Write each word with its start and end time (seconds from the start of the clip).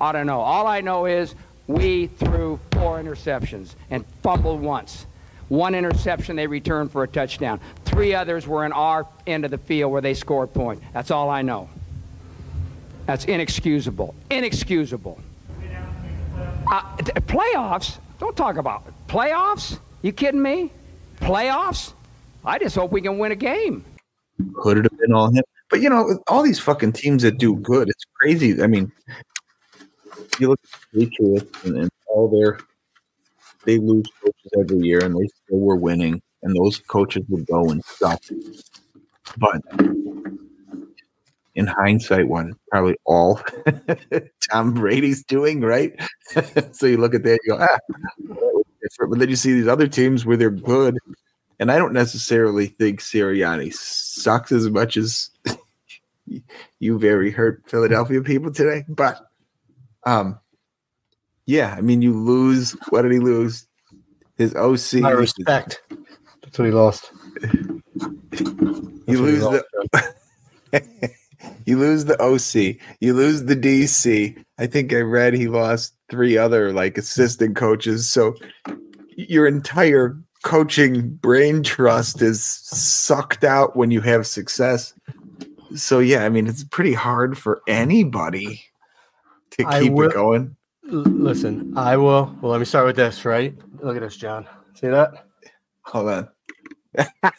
I 0.00 0.12
don't 0.12 0.26
know. 0.26 0.40
All 0.40 0.66
I 0.66 0.80
know 0.80 1.06
is 1.06 1.34
we 1.66 2.08
threw 2.08 2.58
four 2.72 3.00
interceptions 3.02 3.74
and 3.90 4.04
fumbled 4.22 4.60
once. 4.60 5.06
One 5.48 5.74
interception 5.74 6.36
they 6.36 6.46
returned 6.46 6.90
for 6.90 7.02
a 7.02 7.08
touchdown. 7.08 7.60
Three 7.84 8.14
others 8.14 8.46
were 8.46 8.64
in 8.64 8.72
our 8.72 9.06
end 9.26 9.44
of 9.44 9.50
the 9.50 9.58
field 9.58 9.92
where 9.92 10.00
they 10.00 10.14
scored 10.14 10.52
point. 10.52 10.82
That's 10.92 11.10
all 11.10 11.30
I 11.30 11.42
know. 11.42 11.68
That's 13.06 13.26
inexcusable. 13.26 14.14
Inexcusable. 14.30 15.20
Uh, 16.66 16.96
playoffs? 16.96 17.98
Don't 18.18 18.36
talk 18.36 18.56
about 18.56 18.84
it. 18.88 18.94
Playoffs? 19.06 19.78
You 20.02 20.12
kidding 20.12 20.40
me? 20.40 20.70
Playoffs? 21.20 21.92
I 22.44 22.58
just 22.58 22.74
hope 22.74 22.90
we 22.90 23.00
can 23.00 23.18
win 23.18 23.32
a 23.32 23.36
game. 23.36 23.84
Could 24.56 24.78
it 24.78 24.84
have 24.84 24.98
been 24.98 25.12
all 25.12 25.30
him? 25.30 25.44
But 25.70 25.80
you 25.80 25.90
know, 25.90 26.18
all 26.28 26.42
these 26.42 26.58
fucking 26.58 26.92
teams 26.92 27.22
that 27.22 27.38
do 27.38 27.56
good, 27.56 27.88
it's 27.88 28.04
crazy. 28.20 28.62
I 28.62 28.66
mean, 28.66 28.90
you 30.40 30.48
look 30.48 30.60
at 30.64 30.80
the 30.92 31.06
Patriots 31.06 31.64
and, 31.64 31.76
and 31.76 31.90
all 32.06 32.28
their 32.28 32.58
they 33.64 33.78
lose 33.78 34.06
coaches 34.22 34.52
every 34.60 34.86
year 34.86 35.02
and 35.04 35.14
they 35.16 35.26
still 35.26 35.60
were 35.60 35.76
winning, 35.76 36.20
and 36.42 36.54
those 36.54 36.78
coaches 36.78 37.24
would 37.28 37.46
go 37.46 37.70
and 37.70 37.82
suck. 37.84 38.20
But 39.38 39.62
in 41.54 41.66
hindsight, 41.66 42.28
one 42.28 42.54
probably 42.70 42.96
all 43.04 43.40
Tom 44.50 44.74
Brady's 44.74 45.24
doing, 45.24 45.60
right? 45.60 45.92
so 46.72 46.86
you 46.86 46.98
look 46.98 47.14
at 47.14 47.22
that, 47.24 47.38
you 47.44 47.56
go, 47.56 47.58
ah. 47.60 47.78
But 49.08 49.18
then 49.18 49.30
you 49.30 49.36
see 49.36 49.52
these 49.54 49.68
other 49.68 49.88
teams 49.88 50.26
where 50.26 50.36
they're 50.36 50.50
good, 50.50 50.98
and 51.58 51.72
I 51.72 51.78
don't 51.78 51.94
necessarily 51.94 52.66
think 52.66 53.00
Sirianni 53.00 53.72
sucks 53.72 54.52
as 54.52 54.68
much 54.68 54.96
as 54.98 55.30
you 56.78 56.98
very 56.98 57.30
hurt 57.30 57.62
Philadelphia 57.66 58.20
people 58.20 58.52
today. 58.52 58.84
But 58.88 59.26
um, 60.06 60.38
yeah, 61.46 61.74
I 61.76 61.80
mean, 61.80 62.02
you 62.02 62.12
lose. 62.12 62.76
What 62.88 63.02
did 63.02 63.12
he 63.12 63.18
lose? 63.18 63.66
His 64.36 64.54
OC. 64.54 65.00
My 65.00 65.10
respect. 65.10 65.82
That's 66.42 66.58
what 66.58 66.64
he 66.66 66.70
lost. 66.70 67.12
You 69.06 69.18
lose 69.18 69.42
the. 69.42 69.64
you 71.66 71.78
lose 71.78 72.06
the 72.06 72.20
OC. 72.20 72.76
You 73.00 73.14
lose 73.14 73.44
the 73.44 73.56
DC. 73.56 74.42
I 74.58 74.66
think 74.66 74.92
I 74.92 75.00
read 75.00 75.34
he 75.34 75.48
lost 75.48 75.94
three 76.10 76.38
other 76.38 76.72
like 76.72 76.98
assistant 76.98 77.56
coaches. 77.56 78.10
So 78.10 78.34
your 79.16 79.46
entire 79.46 80.18
coaching 80.42 81.10
brain 81.10 81.62
trust 81.62 82.20
is 82.22 82.42
sucked 82.44 83.44
out 83.44 83.76
when 83.76 83.90
you 83.90 84.00
have 84.00 84.26
success. 84.26 84.94
So 85.74 85.98
yeah, 85.98 86.24
I 86.24 86.28
mean 86.28 86.46
it's 86.46 86.64
pretty 86.64 86.94
hard 86.94 87.36
for 87.36 87.62
anybody 87.66 88.62
to 89.58 89.80
keep 89.80 89.92
will- 89.92 90.08
it 90.10 90.14
going. 90.14 90.56
Listen, 90.86 91.72
I 91.78 91.96
will. 91.96 92.36
Well, 92.42 92.52
let 92.52 92.58
me 92.58 92.66
start 92.66 92.84
with 92.86 92.96
this, 92.96 93.24
right? 93.24 93.54
Look 93.80 93.96
at 93.96 94.02
this, 94.02 94.16
John. 94.16 94.46
See 94.74 94.88
that? 94.88 95.26
Hold 95.86 96.08
on. 96.10 96.28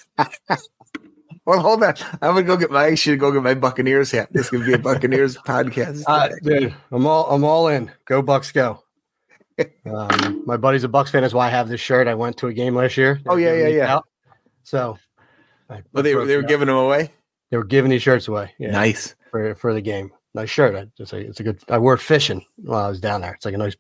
well, 1.46 1.60
hold 1.60 1.84
on. 1.84 1.94
I'm 2.22 2.34
gonna 2.34 2.44
go 2.44 2.58
get 2.58 2.72
my. 2.72 2.86
I 2.86 2.96
should 2.96 3.20
go 3.20 3.32
get 3.32 3.44
my 3.44 3.54
Buccaneers 3.54 4.12
hat. 4.12 4.30
This 4.32 4.50
could 4.50 4.66
be 4.66 4.74
a 4.74 4.80
Buccaneers 4.80 5.38
podcast. 5.46 6.04
Uh, 6.08 6.30
dude, 6.42 6.74
I'm 6.92 7.06
all 7.06 7.30
I'm 7.30 7.44
all 7.44 7.68
in. 7.68 7.92
Go 8.06 8.22
Bucks, 8.22 8.52
go. 8.52 8.82
Um, 9.86 10.44
my 10.46 10.58
buddy's 10.58 10.84
a 10.84 10.90
Bucks 10.90 11.12
fan. 11.12 11.22
That's 11.22 11.34
why 11.34 11.48
I 11.48 11.50
have 11.50 11.70
this 11.70 11.80
shirt. 11.80 12.10
I 12.10 12.14
went 12.16 12.36
to 12.40 12.48
a 12.48 12.54
game 12.54 12.76
last 12.76 12.98
year. 12.98 13.22
Oh, 13.26 13.38
yeah, 13.38 13.54
yeah, 13.54 13.68
yeah. 13.70 13.94
out. 13.94 14.06
So, 14.64 14.98
I 15.70 15.82
well, 15.94 16.04
they 16.04 16.14
were 16.14 16.26
they 16.26 16.36
were 16.36 16.44
out. 16.44 16.50
giving 16.50 16.68
them 16.68 16.76
away. 16.76 17.14
they 17.52 17.56
were 17.58 17.64
giving 17.64 17.90
these 17.90 18.02
shirts 18.02 18.28
away. 18.28 18.54
Yeah, 18.60 18.72
Nice. 18.72 19.16
for 19.32 19.56
for 19.56 19.74
the 19.74 19.80
game. 19.80 20.12
Nice 20.36 20.50
shirt. 20.50 20.76
I 20.76 20.88
just 20.98 21.14
it's 21.14 21.40
a 21.40 21.44
good. 21.44 21.60
I 21.70 21.78
wore 21.78 21.94
it 21.94 22.00
fishing 22.00 22.46
while 22.58 22.86
I 22.86 22.90
was 22.90 23.00
down 23.00 23.22
there. 23.22 23.34
It's 23.34 23.46
like 23.46 23.54
a 23.54 23.58
nice 23.58 23.76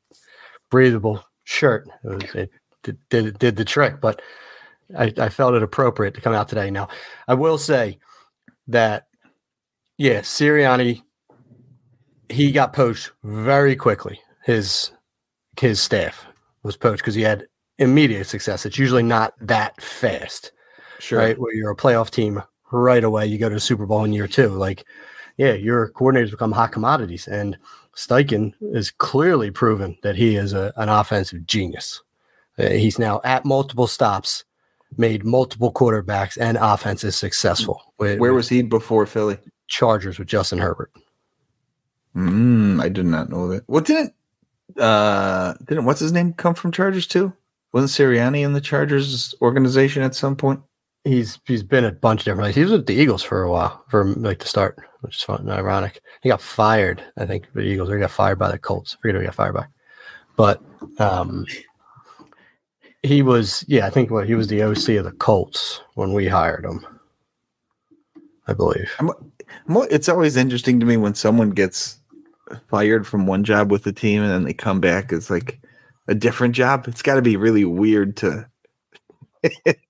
breathable 0.71 1.23
shirt. 1.43 1.87
It, 2.03 2.07
was, 2.07 2.35
it 2.35 2.51
did, 2.81 2.97
did 3.09 3.37
did 3.39 3.55
the 3.57 3.65
trick, 3.65 3.99
but 3.99 4.21
I, 4.97 5.13
I 5.17 5.29
felt 5.29 5.53
it 5.53 5.63
appropriate 5.63 6.13
to 6.15 6.21
come 6.21 6.33
out 6.33 6.47
today. 6.47 6.71
Now, 6.71 6.87
I 7.27 7.33
will 7.33 7.57
say 7.57 7.99
that 8.67 9.07
yeah, 9.97 10.21
Sirianni 10.21 11.01
he 12.29 12.51
got 12.51 12.73
poached 12.73 13.11
very 13.23 13.75
quickly. 13.75 14.19
His 14.45 14.91
his 15.59 15.81
staff 15.81 16.25
was 16.63 16.77
poached 16.77 17.01
because 17.01 17.15
he 17.15 17.21
had 17.21 17.47
immediate 17.79 18.25
success. 18.27 18.65
It's 18.65 18.79
usually 18.79 19.03
not 19.03 19.33
that 19.41 19.79
fast 19.81 20.53
Sure. 20.99 21.19
right? 21.19 21.37
Where 21.39 21.53
you're 21.53 21.71
a 21.71 21.75
playoff 21.75 22.09
team 22.09 22.41
right 22.71 23.03
away, 23.03 23.25
you 23.25 23.37
go 23.37 23.49
to 23.49 23.55
the 23.55 23.61
Super 23.61 23.85
Bowl 23.85 24.03
in 24.03 24.13
year 24.13 24.27
two. 24.27 24.49
Like, 24.49 24.85
yeah, 25.37 25.53
your 25.53 25.89
coordinators 25.91 26.31
become 26.31 26.51
hot 26.51 26.71
commodities, 26.71 27.27
and 27.27 27.57
Steichen 27.95 28.53
is 28.61 28.91
clearly 28.91 29.51
proven 29.51 29.97
that 30.03 30.15
he 30.15 30.35
is 30.35 30.53
a, 30.53 30.73
an 30.77 30.89
offensive 30.89 31.45
genius. 31.45 32.01
Uh, 32.57 32.69
he's 32.69 32.99
now 32.99 33.21
at 33.23 33.45
multiple 33.45 33.87
stops, 33.87 34.43
made 34.97 35.25
multiple 35.25 35.73
quarterbacks 35.73 36.37
and 36.39 36.57
offenses 36.59 37.15
successful. 37.15 37.81
With, 37.97 38.19
Where 38.19 38.33
was 38.33 38.49
he 38.49 38.61
before 38.61 39.05
Philly? 39.05 39.37
Chargers 39.67 40.19
with 40.19 40.27
Justin 40.27 40.59
Herbert? 40.59 40.91
Mm, 42.15 42.81
I 42.81 42.89
did 42.89 43.05
not 43.05 43.29
know 43.29 43.47
that. 43.49 43.63
What 43.67 43.85
didn't 43.85 44.13
uh 44.79 45.53
didn't 45.65 45.85
what's 45.85 45.99
his 45.99 46.11
name 46.11 46.33
come 46.33 46.53
from 46.53 46.71
Chargers 46.71 47.07
too? 47.07 47.33
Wasn't 47.71 47.91
Sirianni 47.91 48.43
in 48.43 48.53
the 48.53 48.61
Chargers 48.61 49.35
organization 49.41 50.01
at 50.01 50.15
some 50.15 50.35
point? 50.35 50.61
He's 51.05 51.39
he's 51.45 51.63
been 51.63 51.83
at 51.85 51.93
a 51.93 51.95
bunch 51.95 52.21
of 52.21 52.25
different 52.25 52.41
places. 52.45 52.55
He 52.55 52.63
was 52.63 52.71
with 52.71 52.87
the 52.87 52.95
Eagles 52.95 53.23
for 53.23 53.43
a 53.43 53.51
while, 53.51 53.83
for 53.89 54.05
like 54.15 54.39
the 54.39 54.47
start, 54.47 54.77
which 55.01 55.17
is 55.17 55.21
fun 55.23 55.47
ironic. 55.49 56.01
He 56.23 56.29
got 56.29 56.41
fired, 56.41 57.03
I 57.17 57.25
think, 57.27 57.47
the 57.53 57.61
Eagles, 57.61 57.89
or 57.89 57.95
he 57.95 58.01
got 58.01 58.11
fired 58.11 58.39
by 58.39 58.51
the 58.51 58.57
Colts. 58.57 58.95
I 58.95 59.01
forget 59.01 59.15
who 59.15 59.21
he 59.21 59.25
got 59.27 59.35
fired 59.35 59.53
by. 59.53 59.67
But 60.35 60.61
um 60.99 61.45
he 63.03 63.21
was, 63.21 63.63
yeah, 63.67 63.85
I 63.85 63.91
think 63.91 64.09
what 64.09 64.27
he 64.27 64.35
was 64.35 64.47
the 64.47 64.63
OC 64.63 64.89
of 64.97 65.05
the 65.05 65.11
Colts 65.19 65.81
when 65.93 66.13
we 66.13 66.27
hired 66.27 66.65
him. 66.65 66.85
I 68.47 68.53
believe. 68.53 68.91
Mo- 69.67 69.87
It's 69.89 70.09
always 70.09 70.35
interesting 70.37 70.79
to 70.79 70.85
me 70.85 70.97
when 70.97 71.15
someone 71.15 71.51
gets 71.51 71.99
fired 72.69 73.07
from 73.07 73.27
one 73.27 73.43
job 73.43 73.71
with 73.71 73.83
the 73.83 73.93
team 73.93 74.21
and 74.21 74.31
then 74.31 74.43
they 74.43 74.53
come 74.53 74.79
back 74.79 75.11
as 75.13 75.29
like 75.29 75.59
a 76.07 76.15
different 76.15 76.55
job. 76.55 76.87
It's 76.87 77.01
got 77.01 77.15
to 77.15 77.21
be 77.21 77.37
really 77.37 77.65
weird 77.65 78.17
to, 78.17 78.47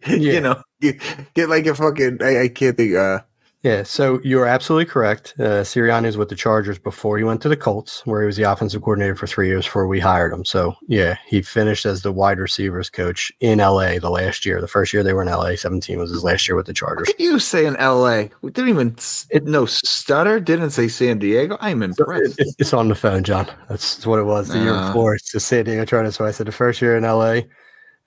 Yeah. 0.06 0.32
you 0.32 0.40
know, 0.40 0.62
you 0.80 0.98
get 1.34 1.48
like 1.48 1.66
a 1.66 1.74
fucking. 1.74 2.18
I, 2.22 2.42
I 2.42 2.48
can't 2.48 2.76
think. 2.76 2.94
Uh, 2.94 3.20
Yeah, 3.64 3.82
so 3.82 4.20
you're 4.22 4.46
absolutely 4.46 4.84
correct. 4.86 5.34
Uh, 5.36 5.64
Sirianni 5.66 6.06
is 6.06 6.16
with 6.16 6.28
the 6.28 6.36
Chargers 6.36 6.78
before 6.78 7.18
he 7.18 7.24
went 7.24 7.42
to 7.42 7.48
the 7.48 7.56
Colts, 7.56 8.06
where 8.06 8.22
he 8.22 8.26
was 8.26 8.36
the 8.36 8.44
offensive 8.44 8.82
coordinator 8.82 9.16
for 9.16 9.26
three 9.26 9.48
years 9.48 9.64
before 9.66 9.88
we 9.88 9.98
hired 9.98 10.32
him. 10.32 10.44
So 10.44 10.76
yeah, 10.86 11.16
he 11.26 11.42
finished 11.42 11.84
as 11.84 12.02
the 12.02 12.12
wide 12.12 12.38
receivers 12.38 12.88
coach 12.88 13.32
in 13.40 13.58
LA 13.58 13.98
the 13.98 14.10
last 14.10 14.46
year. 14.46 14.60
The 14.60 14.68
first 14.68 14.92
year 14.92 15.02
they 15.02 15.12
were 15.12 15.22
in 15.22 15.28
LA, 15.28 15.56
17 15.56 15.98
was 15.98 16.10
his 16.12 16.22
last 16.22 16.46
year 16.46 16.54
with 16.54 16.66
the 16.66 16.72
Chargers. 16.72 17.10
you 17.18 17.40
say 17.40 17.66
in 17.66 17.74
L.A.? 17.76 18.30
We 18.42 18.52
didn't 18.52 18.70
even 18.70 18.94
s- 18.96 19.26
no 19.42 19.66
stutter. 19.66 20.38
Didn't 20.38 20.70
say 20.70 20.86
San 20.86 21.18
Diego. 21.18 21.58
I'm 21.60 21.82
impressed. 21.82 22.36
It's, 22.38 22.54
it's 22.60 22.72
on 22.72 22.86
the 22.86 22.94
phone, 22.94 23.24
John. 23.24 23.48
That's, 23.68 24.06
what 24.06 24.20
it 24.20 24.24
was 24.24 24.46
the 24.48 24.60
year 24.60 24.72
Ah. 24.74 24.86
before. 24.86 25.16
It's 25.16 25.32
the 25.32 25.40
San 25.40 25.64
Diego 25.64 25.84
Chargers. 25.84 26.14
So 26.14 26.24
I 26.24 26.30
said 26.30 26.46
the 26.46 26.52
first 26.52 26.80
year 26.80 26.96
in 26.96 27.02
LA. 27.02 27.40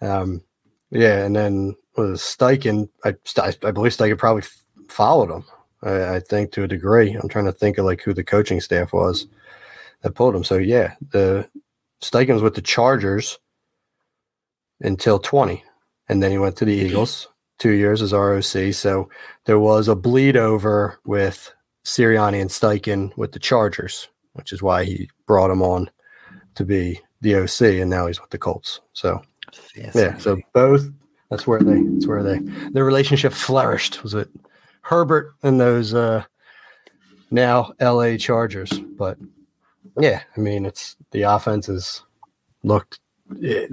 Um, 0.01 0.41
yeah, 0.91 1.23
and 1.25 1.35
then 1.35 1.75
was 1.95 2.21
Steichen. 2.21 2.89
I, 3.05 3.15
I 3.63 3.71
believe 3.71 3.91
Steichen 3.91 4.17
probably 4.17 4.43
f- 4.43 4.63
followed 4.89 5.31
him. 5.31 5.43
I, 5.83 6.15
I 6.15 6.19
think 6.19 6.51
to 6.51 6.63
a 6.63 6.67
degree. 6.67 7.13
I'm 7.13 7.29
trying 7.29 7.45
to 7.45 7.51
think 7.51 7.77
of 7.77 7.85
like 7.85 8.01
who 8.01 8.13
the 8.13 8.23
coaching 8.23 8.61
staff 8.61 8.93
was 8.93 9.27
that 10.01 10.15
pulled 10.15 10.35
him. 10.35 10.43
So 10.43 10.57
yeah, 10.57 10.95
the 11.11 11.47
Steichen 12.01 12.33
was 12.33 12.43
with 12.43 12.55
the 12.55 12.61
Chargers 12.61 13.39
until 14.81 15.19
20, 15.19 15.63
and 16.09 16.21
then 16.21 16.31
he 16.31 16.37
went 16.37 16.57
to 16.57 16.65
the 16.65 16.77
mm-hmm. 16.77 16.87
Eagles 16.87 17.27
two 17.59 17.71
years 17.71 18.01
as 18.01 18.11
ROC. 18.11 18.73
So 18.73 19.07
there 19.45 19.59
was 19.59 19.87
a 19.87 19.95
bleed 19.95 20.35
over 20.35 20.99
with 21.05 21.53
Sirianni 21.85 22.41
and 22.41 22.49
Steichen 22.49 23.15
with 23.17 23.31
the 23.31 23.39
Chargers, 23.39 24.07
which 24.33 24.51
is 24.51 24.63
why 24.63 24.83
he 24.83 25.09
brought 25.27 25.51
him 25.51 25.61
on 25.61 25.89
to 26.55 26.65
be 26.65 26.99
the 27.21 27.35
OC, 27.35 27.79
and 27.81 27.89
now 27.89 28.07
he's 28.07 28.19
with 28.19 28.31
the 28.31 28.37
Colts. 28.37 28.81
So 28.93 29.21
yeah, 29.75 30.17
so 30.17 30.37
both 30.53 30.89
that's 31.31 31.47
where 31.47 31.61
they 31.61 31.81
that's 31.81 32.05
where 32.05 32.21
they 32.21 32.39
their 32.71 32.85
relationship 32.85 33.33
flourished 33.33 34.03
was 34.03 34.13
it 34.13 34.29
Herbert 34.81 35.33
and 35.41 35.59
those 35.59 35.93
uh 35.93 36.23
now 37.31 37.71
LA 37.79 38.17
Chargers. 38.17 38.71
But 38.71 39.17
yeah, 39.97 40.21
I 40.37 40.39
mean 40.39 40.65
it's 40.65 40.97
the 41.11 41.23
offense 41.23 41.69
is 41.69 42.03
looked 42.63 42.99
it, 43.39 43.71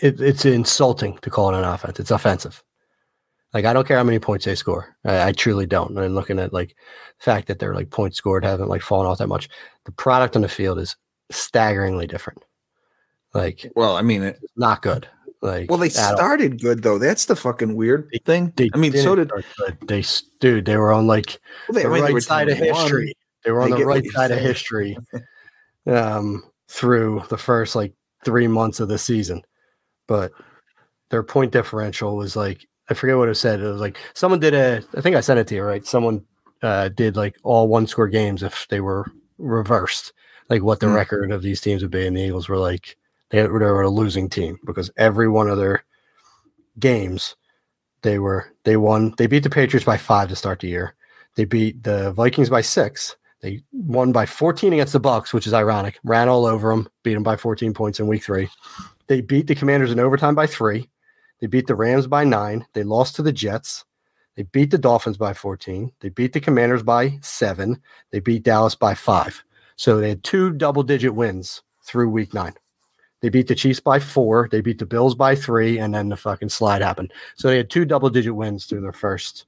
it, 0.00 0.20
it's 0.20 0.44
insulting 0.44 1.18
to 1.18 1.30
call 1.30 1.52
it 1.52 1.58
an 1.58 1.64
offense. 1.64 1.98
It's 1.98 2.12
offensive. 2.12 2.62
Like 3.52 3.64
I 3.64 3.72
don't 3.72 3.86
care 3.86 3.98
how 3.98 4.04
many 4.04 4.20
points 4.20 4.44
they 4.44 4.54
score. 4.54 4.96
I, 5.04 5.28
I 5.28 5.32
truly 5.32 5.66
don't. 5.66 5.98
I 5.98 6.04
and 6.04 6.14
looking 6.14 6.38
at 6.38 6.52
like 6.52 6.76
the 7.18 7.24
fact 7.24 7.48
that 7.48 7.58
their 7.58 7.74
like 7.74 7.90
points 7.90 8.16
scored 8.16 8.44
haven't 8.44 8.68
like 8.68 8.82
fallen 8.82 9.06
off 9.08 9.18
that 9.18 9.28
much. 9.28 9.48
The 9.84 9.92
product 9.92 10.36
on 10.36 10.42
the 10.42 10.48
field 10.48 10.78
is 10.78 10.96
staggeringly 11.30 12.06
different. 12.06 12.44
Like 13.32 13.70
well, 13.74 13.96
I 13.96 14.02
mean, 14.02 14.22
it, 14.22 14.40
not 14.56 14.82
good. 14.82 15.08
Like 15.44 15.68
well, 15.68 15.78
they 15.78 15.90
started 15.90 16.58
good 16.58 16.82
though. 16.82 16.98
That's 16.98 17.26
the 17.26 17.36
fucking 17.36 17.76
weird 17.76 18.08
thing. 18.24 18.50
They 18.56 18.70
I 18.72 18.78
mean, 18.78 18.92
so 18.92 19.14
did 19.14 19.30
they. 19.82 20.02
Dude, 20.40 20.64
they 20.64 20.78
were 20.78 20.90
on 20.90 21.06
like 21.06 21.38
well, 21.68 21.74
they, 21.74 21.82
the 21.82 21.88
I 21.90 21.92
mean, 21.92 22.04
they 22.06 22.12
right 22.14 22.22
side 22.22 22.48
of 22.48 22.56
21. 22.56 22.82
history. 22.82 23.14
They 23.44 23.50
were 23.50 23.60
on 23.60 23.70
the 23.70 23.84
right 23.84 24.06
side 24.06 24.30
of 24.30 24.38
history 24.38 24.96
um, 25.86 26.42
through 26.68 27.24
the 27.28 27.36
first 27.36 27.76
like 27.76 27.92
three 28.24 28.48
months 28.48 28.80
of 28.80 28.88
the 28.88 28.96
season, 28.96 29.42
but 30.08 30.32
their 31.10 31.22
point 31.22 31.52
differential 31.52 32.16
was 32.16 32.36
like 32.36 32.66
I 32.88 32.94
forget 32.94 33.18
what 33.18 33.28
it 33.28 33.34
said. 33.34 33.60
It 33.60 33.70
was 33.70 33.82
like 33.82 33.98
someone 34.14 34.40
did 34.40 34.54
a. 34.54 34.82
I 34.96 35.02
think 35.02 35.14
I 35.14 35.20
sent 35.20 35.40
it 35.40 35.46
to 35.48 35.56
you, 35.56 35.62
right? 35.62 35.84
Someone 35.84 36.24
uh, 36.62 36.88
did 36.88 37.16
like 37.16 37.36
all 37.42 37.68
one 37.68 37.86
score 37.86 38.08
games 38.08 38.42
if 38.42 38.66
they 38.70 38.80
were 38.80 39.04
reversed, 39.36 40.14
like 40.48 40.62
what 40.62 40.80
the 40.80 40.88
Hmm. 40.88 40.94
record 40.94 41.32
of 41.32 41.42
these 41.42 41.60
teams 41.60 41.82
would 41.82 41.90
be, 41.90 42.06
and 42.06 42.16
the 42.16 42.22
Eagles 42.22 42.48
were 42.48 42.56
like 42.56 42.96
they 43.42 43.48
were, 43.48 43.82
a 43.82 43.90
losing 43.90 44.28
team 44.28 44.58
because 44.64 44.90
every 44.96 45.28
one 45.28 45.48
of 45.48 45.58
their 45.58 45.84
games 46.78 47.36
they 48.02 48.18
were 48.18 48.52
they 48.64 48.76
won. 48.76 49.14
They 49.16 49.26
beat 49.26 49.42
the 49.42 49.50
Patriots 49.50 49.84
by 49.84 49.96
five 49.96 50.28
to 50.28 50.36
start 50.36 50.60
the 50.60 50.68
year. 50.68 50.94
They 51.36 51.44
beat 51.44 51.82
the 51.82 52.12
Vikings 52.12 52.50
by 52.50 52.60
six. 52.60 53.16
They 53.40 53.62
won 53.72 54.12
by 54.12 54.24
14 54.24 54.72
against 54.72 54.92
the 54.92 55.00
Bucks, 55.00 55.34
which 55.34 55.46
is 55.46 55.52
ironic. 55.52 55.98
Ran 56.04 56.28
all 56.28 56.46
over 56.46 56.70
them, 56.70 56.88
beat 57.02 57.14
them 57.14 57.22
by 57.22 57.36
14 57.36 57.74
points 57.74 58.00
in 58.00 58.06
week 58.06 58.24
three. 58.24 58.48
They 59.06 59.20
beat 59.20 59.46
the 59.46 59.54
Commanders 59.54 59.90
in 59.90 60.00
overtime 60.00 60.34
by 60.34 60.46
three. 60.46 60.88
They 61.40 61.46
beat 61.46 61.66
the 61.66 61.74
Rams 61.74 62.06
by 62.06 62.24
nine. 62.24 62.66
They 62.72 62.84
lost 62.84 63.16
to 63.16 63.22
the 63.22 63.32
Jets. 63.32 63.84
They 64.36 64.44
beat 64.44 64.70
the 64.70 64.78
Dolphins 64.78 65.18
by 65.18 65.34
14. 65.34 65.92
They 66.00 66.08
beat 66.08 66.32
the 66.32 66.40
Commanders 66.40 66.82
by 66.82 67.18
seven. 67.20 67.80
They 68.10 68.20
beat 68.20 68.44
Dallas 68.44 68.74
by 68.74 68.94
five. 68.94 69.44
So 69.76 69.98
they 69.98 70.08
had 70.08 70.24
two 70.24 70.52
double 70.52 70.82
digit 70.82 71.14
wins 71.14 71.62
through 71.82 72.08
week 72.08 72.32
nine. 72.32 72.54
They 73.24 73.30
beat 73.30 73.46
the 73.46 73.54
Chiefs 73.54 73.80
by 73.80 74.00
four. 74.00 74.50
They 74.52 74.60
beat 74.60 74.78
the 74.78 74.84
Bills 74.84 75.14
by 75.14 75.34
three. 75.34 75.78
And 75.78 75.94
then 75.94 76.10
the 76.10 76.16
fucking 76.16 76.50
slide 76.50 76.82
happened. 76.82 77.10
So 77.36 77.48
they 77.48 77.56
had 77.56 77.70
two 77.70 77.86
double 77.86 78.10
digit 78.10 78.36
wins 78.36 78.66
through 78.66 78.82
their 78.82 78.92
first 78.92 79.46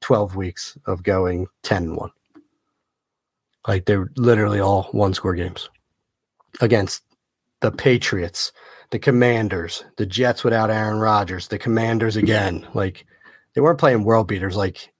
12 0.00 0.34
weeks 0.34 0.78
of 0.86 1.02
going 1.02 1.46
10 1.62 1.82
and 1.82 1.96
1. 1.98 2.10
Like 3.66 3.84
they 3.84 3.98
were 3.98 4.10
literally 4.16 4.60
all 4.60 4.84
one 4.92 5.12
score 5.12 5.34
games 5.34 5.68
against 6.62 7.02
the 7.60 7.70
Patriots, 7.70 8.50
the 8.92 8.98
Commanders, 8.98 9.84
the 9.98 10.06
Jets 10.06 10.42
without 10.42 10.70
Aaron 10.70 10.98
Rodgers, 10.98 11.48
the 11.48 11.58
Commanders 11.58 12.16
again. 12.16 12.66
Like 12.72 13.04
they 13.52 13.60
weren't 13.60 13.78
playing 13.78 14.04
world 14.04 14.26
beaters. 14.26 14.56
Like 14.56 14.90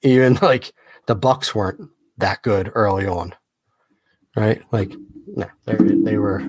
even 0.00 0.34
like 0.40 0.72
the 1.04 1.14
Bucks 1.14 1.54
weren't 1.54 1.86
that 2.16 2.40
good 2.40 2.72
early 2.74 3.06
on, 3.06 3.34
right? 4.34 4.62
Like 4.72 4.94
no, 5.26 5.46
they, 5.66 5.76
they 5.76 6.16
were 6.16 6.42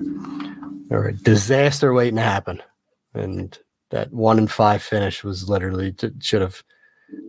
were 0.96 1.08
a 1.08 1.14
disaster 1.14 1.92
waiting 1.92 2.16
to 2.16 2.22
happen, 2.22 2.62
and 3.14 3.58
that 3.90 4.12
one 4.12 4.38
in 4.38 4.46
five 4.46 4.82
finish 4.82 5.22
was 5.22 5.48
literally 5.48 5.94
should 6.20 6.40
have 6.40 6.62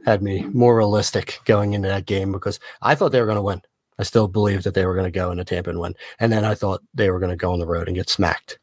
had 0.06 0.22
me 0.22 0.44
more 0.54 0.78
realistic 0.78 1.40
going 1.46 1.74
into 1.74 1.88
that 1.88 2.06
game 2.06 2.32
because 2.32 2.60
I 2.82 2.96
thought 2.96 3.12
they 3.12 3.20
were 3.20 3.28
going 3.28 3.36
to 3.38 3.42
win. 3.42 3.62
I 4.00 4.04
still 4.04 4.28
believed 4.28 4.64
that 4.64 4.74
they 4.74 4.86
were 4.86 4.96
going 4.96 5.12
to 5.12 5.12
go 5.12 5.32
into 5.32 5.44
Tampa 5.44 5.70
and 5.70 5.80
win, 5.80 5.96
and 6.20 6.32
then 6.32 6.46
I 6.46 6.56
thought 6.56 6.84
they 6.94 7.10
were 7.10 7.20
going 7.20 7.32
to 7.32 7.36
go 7.36 7.54
on 7.54 7.60
the 7.60 7.68
road 7.68 7.88
and 7.88 7.96
get 7.96 8.10
smacked 8.10 8.60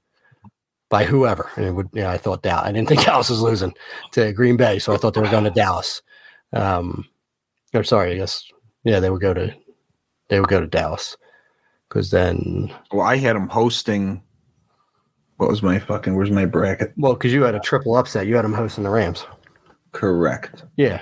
by 0.88 1.04
whoever. 1.04 1.50
And 1.56 1.64
it 1.66 1.72
would, 1.72 1.88
you 1.92 2.02
know, 2.02 2.10
I 2.10 2.18
thought 2.18 2.42
Dallas. 2.42 2.66
I 2.66 2.72
didn't 2.72 2.88
think 2.88 3.04
Dallas 3.04 3.30
was 3.30 3.40
losing 3.40 3.72
to 4.12 4.32
Green 4.32 4.56
Bay, 4.56 4.78
so 4.78 4.92
I 4.92 4.96
thought 4.96 5.14
they 5.14 5.20
were 5.20 5.28
going 5.28 5.44
to 5.44 5.50
Dallas. 5.50 6.02
Um, 6.52 7.06
or 7.72 7.84
sorry, 7.84 8.12
I 8.12 8.16
guess 8.16 8.44
yeah, 8.84 9.00
they 9.00 9.10
would 9.10 9.20
go 9.20 9.32
to 9.32 9.54
they 10.28 10.40
would 10.40 10.48
go 10.48 10.60
to 10.60 10.66
Dallas 10.66 11.16
because 11.88 12.10
then 12.10 12.72
Well, 12.92 13.06
I 13.06 13.16
had 13.16 13.36
them 13.36 13.48
hosting. 13.48 14.22
What 15.40 15.48
was 15.48 15.62
my 15.62 15.78
fucking? 15.78 16.14
Where's 16.14 16.30
my 16.30 16.44
bracket? 16.44 16.92
well, 16.98 17.14
because 17.14 17.32
you 17.32 17.44
had 17.44 17.54
a 17.54 17.60
triple 17.60 17.96
upset, 17.96 18.26
you 18.26 18.36
had 18.36 18.44
them 18.44 18.52
hosting 18.52 18.84
the 18.84 18.90
Rams. 18.90 19.24
Correct. 19.92 20.64
Yeah. 20.76 21.00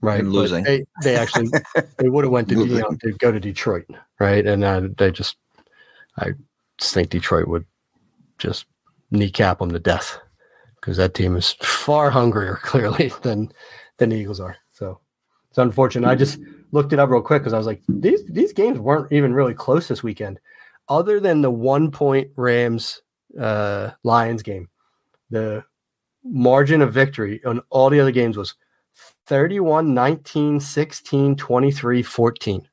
Right. 0.00 0.20
And 0.20 0.32
but 0.32 0.38
losing. 0.38 0.64
They, 0.64 0.86
they 1.02 1.16
actually 1.16 1.50
they 1.98 2.08
would 2.08 2.24
have 2.24 2.32
went 2.32 2.48
to 2.48 2.54
you 2.54 2.80
know, 2.80 2.96
to 3.02 3.12
go 3.18 3.30
to 3.30 3.38
Detroit, 3.38 3.84
right? 4.18 4.46
And 4.46 4.64
uh, 4.64 4.88
they 4.96 5.10
just 5.10 5.36
I 6.16 6.30
just 6.78 6.94
think 6.94 7.10
Detroit 7.10 7.46
would 7.46 7.66
just 8.38 8.64
kneecap 9.10 9.58
them 9.58 9.70
to 9.72 9.78
death 9.78 10.18
because 10.76 10.96
that 10.96 11.12
team 11.12 11.36
is 11.36 11.52
far 11.60 12.08
hungrier 12.08 12.54
clearly 12.62 13.12
than 13.20 13.52
than 13.98 14.08
the 14.08 14.16
Eagles 14.16 14.40
are. 14.40 14.56
So 14.72 14.98
it's 15.50 15.58
unfortunate. 15.58 16.08
I 16.08 16.14
just 16.14 16.38
looked 16.72 16.94
it 16.94 16.98
up 16.98 17.10
real 17.10 17.20
quick 17.20 17.42
because 17.42 17.52
I 17.52 17.58
was 17.58 17.66
like, 17.66 17.82
these 17.86 18.24
these 18.30 18.54
games 18.54 18.78
weren't 18.78 19.12
even 19.12 19.34
really 19.34 19.52
close 19.52 19.88
this 19.88 20.02
weekend, 20.02 20.40
other 20.88 21.20
than 21.20 21.42
the 21.42 21.50
one 21.50 21.90
point 21.90 22.30
Rams 22.36 23.02
uh, 23.38 23.90
Lions 24.02 24.42
game. 24.42 24.68
The 25.30 25.64
margin 26.24 26.80
of 26.82 26.92
victory 26.92 27.42
on 27.44 27.60
all 27.70 27.90
the 27.90 28.00
other 28.00 28.12
games 28.12 28.36
was 28.36 28.54
31 29.26 29.92
19 29.94 30.60
16 30.60 31.36
23 31.36 32.02
14 32.02 32.68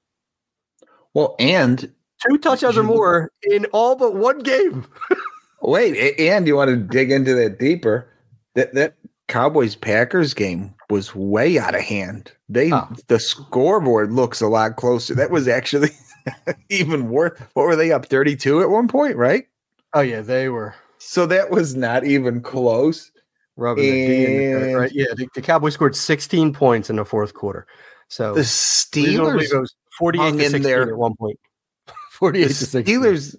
Well, 1.13 1.35
and 1.39 1.91
two 2.29 2.37
touchdowns 2.37 2.77
or 2.77 2.83
more 2.83 3.31
in 3.43 3.65
all 3.73 3.95
but 3.95 4.15
one 4.15 4.39
game 4.39 4.85
wait, 5.61 6.19
and 6.19 6.45
you 6.47 6.55
want 6.55 6.69
to 6.69 6.77
dig 6.77 7.11
into 7.11 7.33
that 7.35 7.59
deeper? 7.59 8.07
That 8.55 8.73
that 8.73 8.95
Cowboys 9.27 9.75
Packers 9.75 10.33
game 10.33 10.73
was 10.89 11.15
way 11.15 11.57
out 11.57 11.73
of 11.75 11.81
hand. 11.81 12.31
They 12.49 12.71
Oh. 12.71 12.87
the 13.07 13.19
scoreboard 13.19 14.11
looks 14.11 14.41
a 14.41 14.47
lot 14.47 14.75
closer. 14.75 15.15
That 15.15 15.31
was 15.31 15.47
actually 15.47 15.89
even 16.69 17.09
worse. 17.09 17.39
What 17.53 17.63
were 17.65 17.75
they 17.77 17.91
up 17.91 18.05
thirty 18.05 18.35
two 18.35 18.61
at 18.61 18.69
one 18.69 18.87
point? 18.87 19.15
Right. 19.15 19.45
Oh 19.93 20.01
yeah 20.01 20.21
they 20.21 20.49
were 20.49 20.73
So 20.97 21.25
that 21.27 21.49
was 21.51 21.75
not 21.75 22.05
even 22.05 22.41
close. 22.41 23.11
rubbing 23.57 23.83
the 23.85 23.91
D 24.07 24.25
in 24.25 24.33
the 24.59 24.67
And- 24.67 24.75
right 24.77 24.91
yeah 24.93 25.13
the, 25.15 25.27
the 25.35 25.41
cowboys 25.41 25.73
scored 25.73 25.95
16 25.95 26.53
points 26.53 26.89
in 26.89 26.95
the 26.95 27.05
fourth 27.05 27.33
quarter 27.33 27.65
so 28.07 28.33
The 28.33 28.41
Steelers 28.41 29.57
was 29.57 29.73
48 29.97 30.21
to 30.21 30.27
in 30.27 30.39
16 30.39 30.61
there. 30.63 30.89
at 30.89 30.97
one 30.97 31.15
point 31.15 31.39
48 32.11 32.41
the 32.43 32.47
to 32.49 32.53
16 32.53 32.83
Steelers 33.01 33.35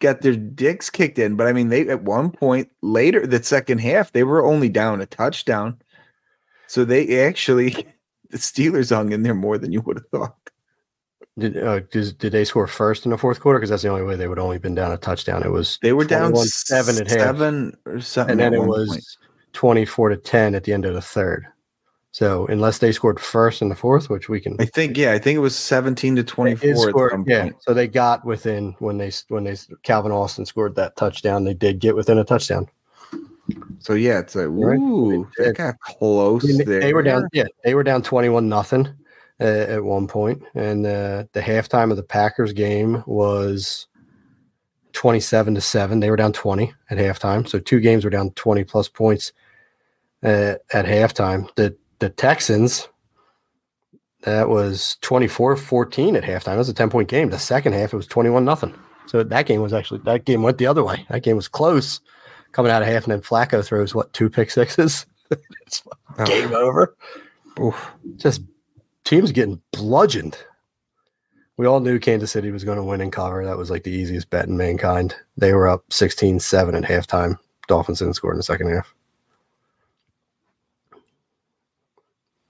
got 0.00 0.22
their 0.22 0.34
dicks 0.34 0.88
kicked 0.88 1.18
in, 1.18 1.36
but 1.36 1.46
I 1.46 1.52
mean, 1.52 1.68
they 1.68 1.86
at 1.86 2.02
one 2.04 2.30
point 2.30 2.70
later, 2.80 3.26
the 3.26 3.42
second 3.42 3.80
half, 3.82 4.12
they 4.12 4.24
were 4.24 4.42
only 4.42 4.70
down 4.70 5.02
a 5.02 5.04
touchdown. 5.06 5.78
So 6.68 6.86
they 6.86 7.22
actually, 7.22 7.72
the 8.30 8.38
Steelers 8.38 8.94
hung 8.96 9.12
in 9.12 9.24
there 9.24 9.34
more 9.34 9.58
than 9.58 9.72
you 9.72 9.82
would 9.82 9.98
have 9.98 10.06
thought. 10.08 10.49
Did, 11.38 11.56
uh, 11.56 11.80
did, 11.90 12.18
did 12.18 12.32
they 12.32 12.44
score 12.44 12.66
first 12.66 13.04
in 13.04 13.10
the 13.10 13.18
fourth 13.18 13.40
quarter 13.40 13.58
because 13.58 13.70
that's 13.70 13.82
the 13.82 13.88
only 13.88 14.02
way 14.02 14.16
they 14.16 14.28
would 14.28 14.38
only 14.38 14.58
been 14.58 14.74
down 14.74 14.92
a 14.92 14.96
touchdown 14.98 15.42
it 15.42 15.50
was 15.50 15.78
They 15.82 15.92
were 15.92 16.04
down 16.04 16.30
21 16.30 16.46
seven 16.48 16.98
at 16.98 17.08
half. 17.08 17.18
seven 17.20 17.76
or 17.86 18.00
something. 18.00 18.32
and 18.32 18.40
then 18.40 18.54
it 18.54 18.66
was 18.66 18.88
point. 18.88 19.04
24 19.52 20.08
to 20.10 20.16
10 20.16 20.54
at 20.54 20.64
the 20.64 20.72
end 20.72 20.84
of 20.84 20.94
the 20.94 21.00
third. 21.00 21.46
So 22.12 22.46
unless 22.48 22.78
they 22.78 22.90
scored 22.90 23.20
first 23.20 23.62
in 23.62 23.68
the 23.68 23.76
fourth, 23.76 24.10
which 24.10 24.28
we 24.28 24.40
can 24.40 24.56
I 24.58 24.64
think, 24.64 24.96
yeah, 24.96 25.12
I 25.12 25.18
think 25.20 25.36
it 25.36 25.40
was 25.40 25.54
17 25.56 26.16
to 26.16 26.24
24 26.24 26.60
did 26.60 26.70
at 26.72 26.88
score- 26.90 27.10
some 27.10 27.24
yeah. 27.26 27.42
point. 27.42 27.56
So 27.62 27.72
they 27.72 27.86
got 27.86 28.24
within 28.24 28.74
when 28.80 28.98
they 28.98 29.12
when 29.28 29.44
they 29.44 29.56
Calvin 29.84 30.10
Austin 30.10 30.44
scored 30.44 30.74
that 30.74 30.96
touchdown, 30.96 31.44
they 31.44 31.54
did 31.54 31.78
get 31.78 31.94
within 31.94 32.18
a 32.18 32.24
touchdown. 32.24 32.68
So 33.78 33.94
yeah, 33.94 34.18
it's 34.18 34.34
like, 34.34 34.46
Right. 34.50 34.78
ooh, 34.78 35.28
They 35.38 35.52
got 35.52 35.78
close 35.80 36.44
I 36.44 36.48
mean, 36.48 36.64
there. 36.66 36.80
they 36.80 36.92
were 36.92 37.02
down, 37.02 37.28
yeah, 37.32 37.46
they 37.64 37.74
were 37.74 37.82
down 37.84 38.02
21 38.02 38.48
nothing 38.48 38.86
uh, 38.86 38.90
at 39.40 39.84
one 39.84 40.06
point, 40.06 40.42
and 40.54 40.86
uh, 40.86 41.24
the 41.32 41.40
halftime 41.40 41.90
of 41.90 41.96
the 41.96 42.02
Packers 42.02 42.52
game 42.52 43.02
was 43.06 43.86
27 44.92 45.54
to 45.54 45.60
seven. 45.60 46.00
They 46.00 46.10
were 46.10 46.16
down 46.16 46.32
20 46.32 46.72
at 46.90 46.98
halftime, 46.98 47.48
so 47.48 47.58
two 47.58 47.80
games 47.80 48.04
were 48.04 48.10
down 48.10 48.30
20 48.32 48.64
plus 48.64 48.88
points 48.88 49.32
uh, 50.22 50.54
at 50.72 50.86
halftime. 50.86 51.48
The 51.56 51.76
the 51.98 52.10
Texans. 52.10 52.88
That 54.24 54.50
was 54.50 54.98
24-14 55.00 56.14
at 56.18 56.24
halftime. 56.24 56.44
That 56.44 56.56
was 56.58 56.68
a 56.68 56.74
10 56.74 56.90
point 56.90 57.08
game. 57.08 57.30
The 57.30 57.38
second 57.38 57.72
half, 57.72 57.94
it 57.94 57.96
was 57.96 58.06
21 58.06 58.44
nothing. 58.44 58.74
So 59.06 59.22
that 59.22 59.46
game 59.46 59.62
was 59.62 59.72
actually 59.72 60.00
that 60.04 60.26
game 60.26 60.42
went 60.42 60.58
the 60.58 60.66
other 60.66 60.84
way. 60.84 61.06
That 61.08 61.22
game 61.22 61.36
was 61.36 61.48
close 61.48 62.00
coming 62.52 62.70
out 62.70 62.82
of 62.82 62.88
half, 62.88 63.04
and 63.04 63.12
then 63.12 63.22
Flacco 63.22 63.64
throws 63.64 63.94
what 63.94 64.12
two 64.12 64.28
pick 64.30 64.50
sixes. 64.50 65.06
Oh, 66.18 66.26
game 66.26 66.52
over. 66.52 66.96
oof. 67.60 67.92
Just 68.16 68.42
teams 69.04 69.32
getting 69.32 69.60
bludgeoned. 69.72 70.38
We 71.56 71.66
all 71.66 71.80
knew 71.80 71.98
Kansas 71.98 72.30
City 72.30 72.50
was 72.50 72.64
going 72.64 72.78
to 72.78 72.84
win 72.84 73.00
and 73.00 73.12
cover. 73.12 73.44
That 73.44 73.58
was 73.58 73.70
like 73.70 73.82
the 73.82 73.90
easiest 73.90 74.30
bet 74.30 74.46
in 74.46 74.56
mankind. 74.56 75.14
They 75.36 75.52
were 75.52 75.68
up 75.68 75.84
16 75.92 76.40
7 76.40 76.74
at 76.74 76.84
halftime. 76.84 77.38
Dolphins 77.68 77.98
didn't 77.98 78.14
score 78.14 78.32
in 78.32 78.38
the 78.38 78.42
second 78.42 78.70
half. 78.70 78.94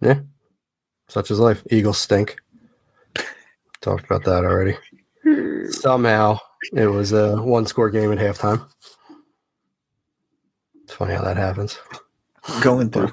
Yeah. 0.00 0.21
Such 1.09 1.30
is 1.30 1.40
life. 1.40 1.62
Eagles 1.71 1.99
stink. 1.99 2.37
Talked 3.80 4.04
about 4.04 4.25
that 4.25 4.45
already. 4.45 4.76
Somehow 5.71 6.38
it 6.73 6.87
was 6.87 7.12
a 7.12 7.37
one 7.42 7.66
score 7.66 7.90
game 7.90 8.12
at 8.12 8.19
halftime. 8.19 8.64
It's 10.85 10.95
funny 10.95 11.14
how 11.14 11.25
that 11.25 11.37
happens. 11.37 11.78
going 12.62 12.90
through 12.90 13.12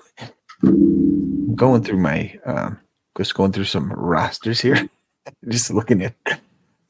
going 1.56 1.84
through 1.84 2.00
my 2.00 2.40
um 2.46 2.80
just 3.18 3.34
going 3.34 3.52
through 3.52 3.66
some 3.66 3.92
rosters 3.94 4.62
here 4.62 4.88
just 5.48 5.72
looking 5.72 6.04
at 6.04 6.16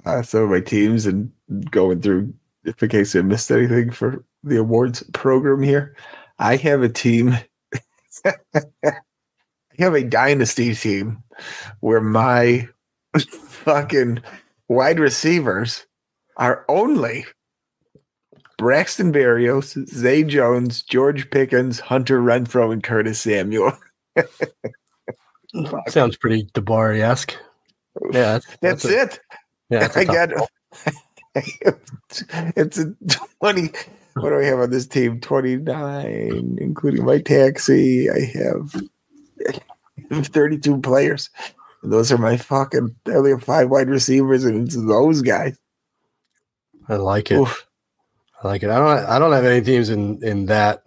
uh, 0.05 0.21
some 0.21 0.43
of 0.43 0.49
my 0.49 0.59
teams 0.59 1.05
and 1.05 1.31
going 1.71 2.01
through 2.01 2.33
if 2.65 2.81
in 2.81 2.89
case 2.89 3.15
i 3.15 3.21
missed 3.21 3.51
anything 3.51 3.91
for 3.91 4.23
the 4.43 4.57
awards 4.57 5.03
program 5.13 5.61
here 5.61 5.95
i 6.39 6.55
have 6.55 6.81
a 6.81 6.89
team 6.89 7.37
i 8.25 8.33
have 9.79 9.93
a 9.93 10.03
dynasty 10.03 10.75
team 10.75 11.23
where 11.79 12.01
my 12.01 12.67
fucking 13.17 14.19
wide 14.67 14.99
receivers 14.99 15.85
are 16.37 16.65
only 16.67 17.25
Braxton 18.57 19.13
Berrios, 19.13 19.87
Zay 19.87 20.23
Jones, 20.23 20.81
George 20.81 21.29
Pickens, 21.29 21.79
Hunter 21.79 22.19
Renfrow, 22.19 22.73
and 22.73 22.83
Curtis 22.83 23.19
Samuel. 23.19 23.77
Sounds 25.87 26.17
pretty 26.17 26.43
Debari 26.53 27.01
esque. 27.01 27.35
Yeah, 28.11 28.39
that's, 28.39 28.57
That's, 28.61 28.85
a- 28.85 29.01
it. 29.03 29.19
Yeah, 29.69 29.79
that's 29.79 29.97
I 29.97 30.03
got 30.05 30.29
it's 32.55 32.77
a 32.77 32.95
20. 33.41 33.71
What 34.15 34.29
do 34.29 34.39
I 34.39 34.45
have 34.45 34.59
on 34.59 34.71
this 34.71 34.87
team? 34.87 35.19
29, 35.19 36.57
including 36.59 37.05
my 37.05 37.19
taxi. 37.19 38.09
I 38.09 38.19
have, 38.33 40.25
32 40.25 40.81
players. 40.81 41.29
Those 41.83 42.11
are 42.11 42.17
my 42.17 42.37
fucking, 42.37 42.95
I 43.05 43.11
only 43.11 43.31
have 43.31 43.43
five 43.43 43.69
wide 43.69 43.89
receivers, 43.89 44.43
and 44.43 44.65
it's 44.65 44.75
those 44.75 45.21
guys. 45.21 45.57
I 46.89 46.95
like 46.95 47.31
it. 47.31 47.37
Oof, 47.37 47.67
I 48.41 48.47
like 48.47 48.63
it. 48.63 48.69
I 48.69 48.79
don't. 48.79 49.05
I 49.05 49.19
don't 49.19 49.33
have 49.33 49.45
any 49.45 49.63
teams 49.63 49.89
in 49.89 50.23
in 50.23 50.45
that 50.45 50.81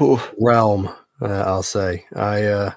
oof. 0.00 0.32
realm. 0.40 0.88
Uh, 1.20 1.44
I'll 1.46 1.62
say. 1.62 2.06
I 2.16 2.44
uh, 2.44 2.72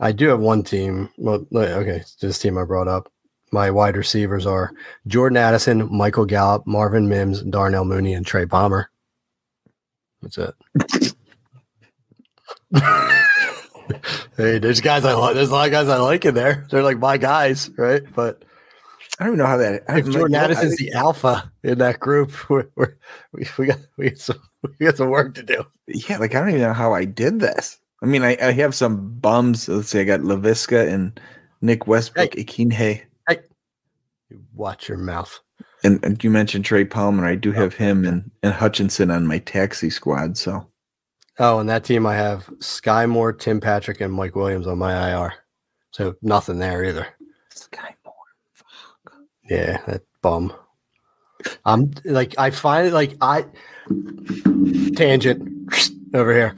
I 0.00 0.12
do 0.12 0.28
have 0.28 0.40
one 0.40 0.62
team. 0.62 1.10
Well, 1.18 1.46
okay, 1.54 2.02
this 2.20 2.38
team 2.38 2.56
I 2.58 2.64
brought 2.64 2.88
up. 2.88 3.12
My 3.52 3.70
wide 3.70 3.96
receivers 3.96 4.46
are 4.46 4.72
Jordan 5.06 5.36
Addison, 5.36 5.94
Michael 5.94 6.24
Gallup, 6.24 6.66
Marvin 6.66 7.08
Mims, 7.08 7.42
Darnell 7.42 7.84
Mooney, 7.84 8.14
and 8.14 8.24
Trey 8.24 8.46
Palmer. 8.46 8.90
That's 10.22 10.38
it. 10.38 10.54
hey, 14.36 14.58
there's 14.58 14.80
guys 14.80 15.04
I 15.04 15.14
like. 15.14 15.34
There's 15.34 15.50
a 15.50 15.52
lot 15.52 15.66
of 15.66 15.72
guys 15.72 15.88
I 15.88 15.98
like 15.98 16.24
in 16.24 16.34
there. 16.34 16.66
They're 16.70 16.82
like 16.82 16.98
my 16.98 17.16
guys, 17.16 17.70
right? 17.76 18.02
But 18.14 18.44
I 19.18 19.24
don't 19.24 19.34
even 19.34 19.38
know 19.38 19.46
how 19.46 19.56
that. 19.56 19.82
I, 19.88 19.98
if 19.98 20.10
Jordan 20.10 20.36
I 20.36 20.44
Addison's 20.44 20.76
think- 20.76 20.92
the 20.92 20.98
alpha 20.98 21.50
in 21.64 21.78
that 21.78 21.98
group, 22.00 22.32
we're, 22.50 22.68
we're, 22.76 22.96
we 23.32 23.46
we 23.58 23.66
got 23.66 23.78
we 23.96 24.10
got 24.10 24.18
some 24.18 24.40
we 24.78 24.86
got 24.86 24.96
some 24.96 25.08
work 25.08 25.34
to 25.34 25.42
do. 25.42 25.64
yeah, 25.88 26.18
like 26.18 26.34
I 26.34 26.40
don't 26.40 26.50
even 26.50 26.62
know 26.62 26.72
how 26.72 26.94
I 26.94 27.04
did 27.04 27.40
this. 27.40 27.79
I 28.02 28.06
mean, 28.06 28.22
I, 28.22 28.36
I 28.40 28.52
have 28.52 28.74
some 28.74 29.18
bums. 29.18 29.68
Let's 29.68 29.90
say 29.90 30.00
I 30.00 30.04
got 30.04 30.20
Laviska 30.20 30.88
and 30.88 31.20
Nick 31.60 31.86
Westbrook, 31.86 32.30
Ikhine, 32.32 32.72
Hey. 32.72 33.02
watch 34.54 34.88
your 34.88 34.98
mouth. 34.98 35.38
and, 35.84 36.02
and 36.04 36.22
you 36.24 36.30
mentioned 36.30 36.64
Trey 36.64 36.84
Palmer. 36.84 37.26
I 37.26 37.34
do 37.34 37.50
oh, 37.50 37.60
have 37.60 37.74
him 37.74 38.04
and, 38.06 38.30
and 38.42 38.52
Hutchinson 38.54 39.10
on 39.10 39.26
my 39.26 39.38
taxi 39.38 39.90
squad. 39.90 40.36
So 40.38 40.66
Oh, 41.38 41.58
and 41.58 41.68
that 41.70 41.84
team 41.84 42.06
I 42.06 42.14
have 42.14 42.46
Skyy 42.58 43.08
Moore, 43.08 43.32
Tim 43.32 43.60
Patrick, 43.60 44.00
and 44.02 44.12
Mike 44.12 44.34
Williams 44.36 44.66
on 44.66 44.76
my 44.78 45.10
IR. 45.10 45.32
So 45.90 46.14
nothing 46.22 46.58
there 46.58 46.84
either. 46.84 47.06
Skyy 47.54 47.94
Moore. 48.04 48.14
Yeah, 49.48 49.80
that 49.86 50.02
bum. 50.22 50.52
I'm 51.64 51.92
like 52.04 52.34
I 52.38 52.50
find 52.50 52.86
it 52.86 52.92
like 52.92 53.16
I 53.22 53.46
tangent 54.96 55.42
over 56.14 56.32
here. 56.34 56.54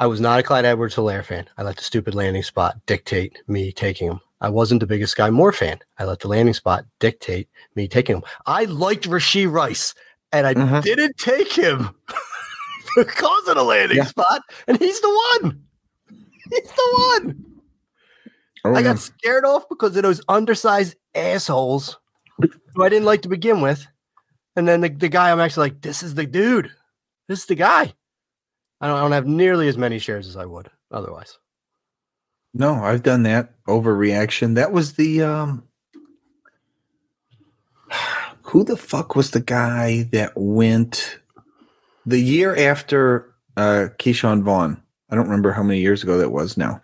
I 0.00 0.06
was 0.06 0.20
not 0.20 0.40
a 0.40 0.42
Clyde 0.42 0.64
Edwards 0.64 0.96
Helaire 0.96 1.22
fan. 1.24 1.46
I 1.58 1.62
let 1.62 1.76
the 1.76 1.84
stupid 1.84 2.14
landing 2.14 2.42
spot 2.42 2.78
dictate 2.86 3.38
me 3.46 3.70
taking 3.70 4.10
him. 4.10 4.20
I 4.40 4.48
wasn't 4.48 4.80
the 4.80 4.86
biggest 4.86 5.14
Skyy 5.16 5.30
Moore 5.30 5.52
fan. 5.52 5.78
I 5.98 6.04
let 6.04 6.20
the 6.20 6.28
landing 6.28 6.54
spot 6.54 6.86
dictate 6.98 7.48
me 7.74 7.86
taking 7.86 8.16
him. 8.16 8.22
I 8.46 8.64
liked 8.64 9.08
Rasheed 9.08 9.52
Rice, 9.52 9.94
and 10.32 10.46
I 10.46 10.54
Mhm. 10.54 10.82
didn't 10.82 11.18
take 11.18 11.52
him 11.52 11.90
because 12.96 13.46
of 13.48 13.56
the 13.56 13.62
landing 13.62 13.98
Yeah. 13.98 14.04
spot, 14.06 14.40
and 14.66 14.78
he's 14.78 15.00
the 15.02 15.38
one. 15.42 15.62
He's 16.50 16.70
the 16.72 17.20
one. 17.22 17.44
Oh, 18.64 18.74
I 18.74 18.82
got 18.82 18.98
scared 18.98 19.44
off 19.44 19.68
because 19.68 19.94
of 19.96 20.02
those 20.02 20.22
undersized 20.28 20.96
assholes 21.14 21.98
who 22.74 22.82
I 22.82 22.88
didn't 22.88 23.04
like 23.06 23.22
to 23.22 23.28
begin 23.28 23.60
with. 23.60 23.86
And 24.56 24.66
then 24.66 24.80
the, 24.80 24.88
the 24.88 25.08
guy, 25.08 25.30
I'm 25.30 25.40
actually 25.40 25.68
like, 25.70 25.82
this 25.82 26.02
is 26.02 26.14
the 26.14 26.26
dude. 26.26 26.70
This 27.28 27.40
is 27.40 27.46
the 27.46 27.54
guy. 27.54 27.92
I 28.80 28.88
don't, 28.88 28.96
I 28.96 29.00
don't 29.02 29.12
have 29.12 29.26
nearly 29.26 29.68
as 29.68 29.76
many 29.76 29.98
shares 29.98 30.26
as 30.26 30.36
I 30.36 30.46
would 30.46 30.70
otherwise. 30.90 31.38
No, 32.54 32.74
I've 32.74 33.02
done 33.02 33.22
that 33.24 33.52
overreaction. 33.66 34.54
That 34.54 34.72
was 34.72 34.94
the 34.94 35.22
um 35.22 35.64
who 38.42 38.64
the 38.64 38.76
fuck 38.76 39.14
was 39.14 39.30
the 39.30 39.40
guy 39.40 40.08
that 40.12 40.32
went 40.34 41.20
the 42.06 42.20
year 42.20 42.56
after 42.56 43.34
uh 43.56 43.88
Ke'Shawn 43.98 44.42
Vaughn? 44.42 44.82
I 45.10 45.14
don't 45.14 45.26
remember 45.26 45.52
how 45.52 45.62
many 45.62 45.80
years 45.80 46.02
ago 46.02 46.18
that 46.18 46.30
was 46.30 46.56
now. 46.56 46.82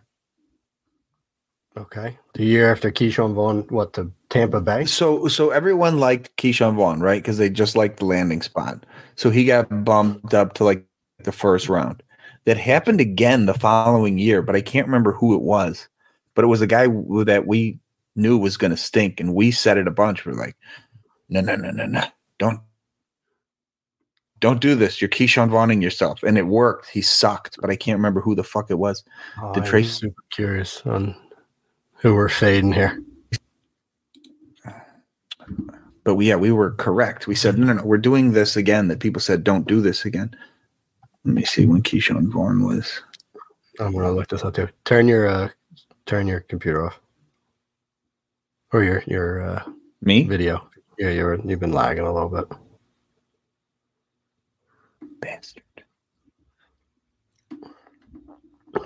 Okay. 1.76 2.16
The 2.34 2.44
year 2.44 2.72
after 2.72 2.90
Ke'Shawn 2.90 3.34
Vaughn, 3.34 3.66
what, 3.68 3.92
the 3.92 4.10
Tampa 4.30 4.60
Bay? 4.60 4.86
So 4.86 5.26
so 5.28 5.50
everyone 5.50 5.98
liked 5.98 6.36
Ke'Shawn 6.36 6.76
Vaughn, 6.76 7.00
right? 7.00 7.22
Because 7.22 7.38
they 7.38 7.50
just 7.50 7.76
liked 7.76 7.98
the 7.98 8.06
landing 8.06 8.42
spot. 8.42 8.86
So 9.16 9.30
he 9.30 9.44
got 9.44 9.84
bumped 9.84 10.32
up 10.32 10.54
to 10.54 10.64
like 10.64 10.86
the 11.26 11.32
first 11.32 11.68
round. 11.68 12.02
That 12.46 12.56
happened 12.56 13.00
again 13.00 13.44
the 13.44 13.54
following 13.54 14.16
year, 14.16 14.40
but 14.40 14.56
I 14.56 14.62
can't 14.62 14.86
remember 14.86 15.12
who 15.12 15.34
it 15.34 15.42
was. 15.42 15.88
But 16.34 16.44
it 16.44 16.48
was 16.48 16.62
a 16.62 16.66
guy 16.66 16.86
that 17.24 17.44
we 17.46 17.78
knew 18.14 18.38
was 18.38 18.56
going 18.56 18.70
to 18.70 18.76
stink, 18.76 19.20
and 19.20 19.34
we 19.34 19.50
said 19.50 19.76
it 19.76 19.88
a 19.88 19.90
bunch. 19.90 20.24
We're 20.24 20.32
like, 20.32 20.56
no, 21.28 21.40
no, 21.40 21.56
no, 21.56 21.70
no, 21.70 21.86
no, 21.86 22.04
don't, 22.38 22.60
don't 24.38 24.60
do 24.60 24.74
this. 24.74 25.00
You're 25.00 25.08
Ke'Shawn 25.08 25.50
Vaughning 25.50 25.82
yourself, 25.82 26.22
and 26.22 26.38
it 26.38 26.46
worked. 26.46 26.88
He 26.88 27.02
sucked, 27.02 27.58
but 27.60 27.70
I 27.70 27.76
can't 27.76 27.98
remember 27.98 28.20
who 28.20 28.34
the 28.34 28.44
fuck 28.44 28.70
it 28.70 28.78
was. 28.78 29.02
Oh, 29.42 29.52
Did 29.52 29.64
I'm 29.64 29.68
Trace- 29.68 29.98
super 29.98 30.22
curious 30.30 30.82
on 30.86 31.16
who 31.94 32.14
we're 32.14 32.28
fading 32.28 32.72
here. 32.72 33.02
But 36.04 36.14
we, 36.14 36.28
yeah, 36.28 36.36
we 36.36 36.52
were 36.52 36.70
correct. 36.72 37.26
We 37.26 37.34
said, 37.34 37.58
no, 37.58 37.66
no, 37.66 37.72
no, 37.72 37.84
we're 37.84 37.98
doing 37.98 38.32
this 38.32 38.56
again. 38.56 38.86
That 38.86 39.00
people 39.00 39.20
said, 39.20 39.42
don't 39.42 39.66
do 39.66 39.80
this 39.80 40.04
again. 40.04 40.36
Let 41.26 41.34
me 41.34 41.44
see 41.44 41.66
when 41.66 41.82
Ke'Shawn 41.82 42.30
Vaughn 42.30 42.64
was. 42.64 43.02
I'm 43.80 43.92
gonna 43.92 44.12
look 44.12 44.28
this 44.28 44.44
up 44.44 44.54
too. 44.54 44.68
Turn 44.84 45.08
your 45.08 45.26
uh 45.26 45.48
turn 46.06 46.28
your 46.28 46.40
computer 46.40 46.86
off. 46.86 47.00
Or 48.72 48.84
your 48.84 49.02
your 49.08 49.42
uh 49.42 49.64
Me? 50.00 50.22
video. 50.22 50.70
Yeah, 50.98 51.10
you're 51.10 51.34
you've 51.44 51.58
been 51.58 51.72
lagging 51.72 52.06
a 52.06 52.12
little 52.14 52.28
bit. 52.28 52.44
Bastard. 55.20 55.64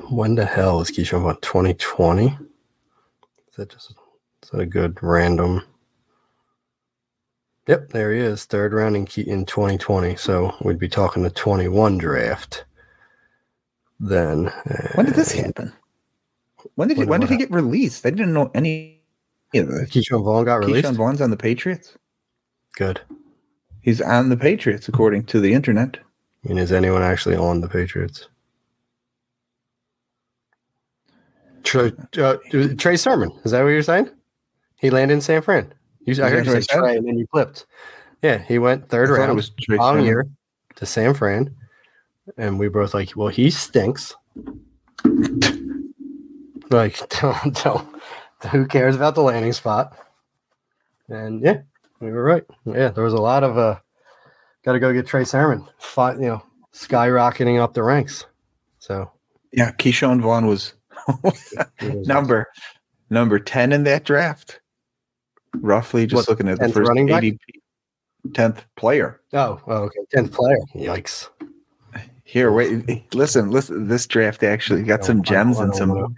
When 0.08 0.34
the 0.34 0.46
hell 0.46 0.80
is 0.80 0.90
Keyshawn 0.90 1.22
Vaughn? 1.22 1.36
2020? 1.42 2.26
Is 2.26 2.36
that 3.56 3.68
just 3.68 3.90
is 4.42 4.48
that 4.50 4.60
a 4.60 4.66
good 4.66 4.98
random? 5.02 5.62
Yep, 7.70 7.90
there 7.90 8.12
he 8.12 8.18
is. 8.18 8.46
Third 8.46 8.72
round 8.72 8.96
in 8.96 9.06
Key 9.06 9.22
in 9.22 9.46
2020. 9.46 10.16
So 10.16 10.52
we'd 10.64 10.80
be 10.80 10.88
talking 10.88 11.22
the 11.22 11.30
21 11.30 11.98
draft. 11.98 12.64
Then 14.00 14.46
When 14.96 15.06
did 15.06 15.14
this 15.14 15.30
happen? 15.30 15.72
When 16.74 16.88
did 16.88 16.96
he, 16.96 17.02
When- 17.02 17.08
when 17.10 17.20
did 17.20 17.30
he 17.30 17.36
get 17.36 17.52
released? 17.52 18.04
I 18.04 18.10
didn't 18.10 18.32
know 18.32 18.50
any 18.56 19.00
of 19.54 19.68
this. 19.68 19.88
Ke'Shawn 19.88 20.24
Vaughn 20.24 20.46
got 20.46 20.56
released. 20.56 20.88
Ke'Shawn 20.88 20.96
Vaughn's 20.96 21.20
on 21.20 21.30
the 21.30 21.36
Patriots. 21.36 21.96
Good. 22.76 23.00
He's 23.82 24.00
on 24.00 24.30
the 24.30 24.36
Patriots, 24.36 24.88
according 24.88 25.26
to 25.26 25.38
the 25.38 25.52
internet. 25.52 25.96
I 26.44 26.48
mean, 26.48 26.58
is 26.58 26.72
anyone 26.72 27.02
actually 27.04 27.36
on 27.36 27.60
the 27.60 27.68
Patriots? 27.68 28.26
Trey, 31.62 31.92
uh, 32.18 32.36
Trey 32.78 32.96
Sermon. 32.96 33.30
Is 33.44 33.52
that 33.52 33.62
what 33.62 33.68
you're 33.68 33.82
saying? 33.82 34.10
He 34.76 34.90
landed 34.90 35.14
in 35.14 35.20
San 35.20 35.40
Fran. 35.42 35.72
You, 36.04 36.24
I 36.24 36.30
heard 36.30 36.46
you 36.46 36.60
say? 36.60 36.78
Trey 36.78 36.96
and 36.96 37.06
then 37.06 37.18
you 37.18 37.26
flipped. 37.30 37.66
Yeah, 38.22 38.38
he 38.38 38.58
went 38.58 38.88
third 38.88 39.08
round. 39.10 39.30
it 39.30 39.34
was 39.34 39.52
Sermon. 39.68 40.04
year 40.04 40.28
to 40.76 40.86
San 40.86 41.14
Fran, 41.14 41.54
and 42.36 42.58
we 42.58 42.68
both 42.68 42.94
like, 42.94 43.16
well, 43.16 43.28
he 43.28 43.50
stinks. 43.50 44.14
like, 46.70 47.08
don't, 47.20 47.62
don't, 47.62 47.88
who 48.50 48.66
cares 48.66 48.96
about 48.96 49.14
the 49.14 49.22
landing 49.22 49.52
spot? 49.52 49.96
And 51.08 51.42
yeah, 51.42 51.60
we 52.00 52.10
were 52.10 52.22
right. 52.22 52.44
Yeah, 52.64 52.88
there 52.88 53.04
was 53.04 53.14
a 53.14 53.20
lot 53.20 53.42
of 53.44 53.58
uh, 53.58 53.78
got 54.64 54.72
to 54.72 54.80
go 54.80 54.92
get 54.92 55.06
Trey 55.06 55.24
Sermon, 55.24 55.66
fi- 55.78 56.14
you 56.14 56.20
know, 56.20 56.42
skyrocketing 56.72 57.60
up 57.60 57.74
the 57.74 57.82
ranks. 57.82 58.24
So 58.78 59.10
Yeah, 59.52 59.72
Ke'Shawn 59.72 60.20
Vaughn 60.20 60.46
was- 60.46 60.74
number 61.82 62.46
number 63.08 63.38
10 63.38 63.72
in 63.72 63.84
that 63.84 64.04
draft. 64.04 64.59
Roughly, 65.56 66.06
just 66.06 66.28
What, 66.28 66.28
looking 66.28 66.48
at 66.48 66.58
the 66.58 66.66
10th 66.66 66.72
first 66.74 66.88
running 66.88 67.06
back? 67.06 67.22
ADP. 67.22 67.38
10th 68.28 68.58
player. 68.76 69.20
Oh, 69.32 69.60
oh, 69.66 69.74
okay, 69.84 69.98
tenth 70.12 70.32
player. 70.32 70.56
Yikes! 70.74 71.28
Here, 72.24 72.52
wait, 72.52 73.12
listen, 73.14 73.50
listen. 73.50 73.88
This 73.88 74.06
draft 74.06 74.42
actually 74.44 74.82
got 74.84 75.04
some 75.04 75.22
gems 75.22 75.58
and 75.58 75.74
some 75.74 76.14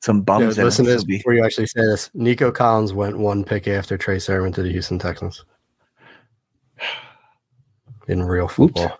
some 0.00 0.18
Yeah, 0.18 0.22
bums. 0.22 0.58
it. 0.58 0.64
listen 0.64 0.84
to 0.86 0.92
this 0.92 1.04
before 1.04 1.34
you 1.34 1.44
actually 1.44 1.66
say 1.66 1.80
this. 1.82 2.08
Nico 2.14 2.50
Collins 2.52 2.92
went 2.94 3.18
one 3.18 3.44
pick 3.44 3.66
after 3.68 3.98
Trey 3.98 4.18
Sermon 4.20 4.52
to 4.52 4.62
the 4.62 4.70
Houston 4.70 4.98
Texans. 4.98 5.44
In 8.08 8.22
real 8.22 8.48
football. 8.48 8.98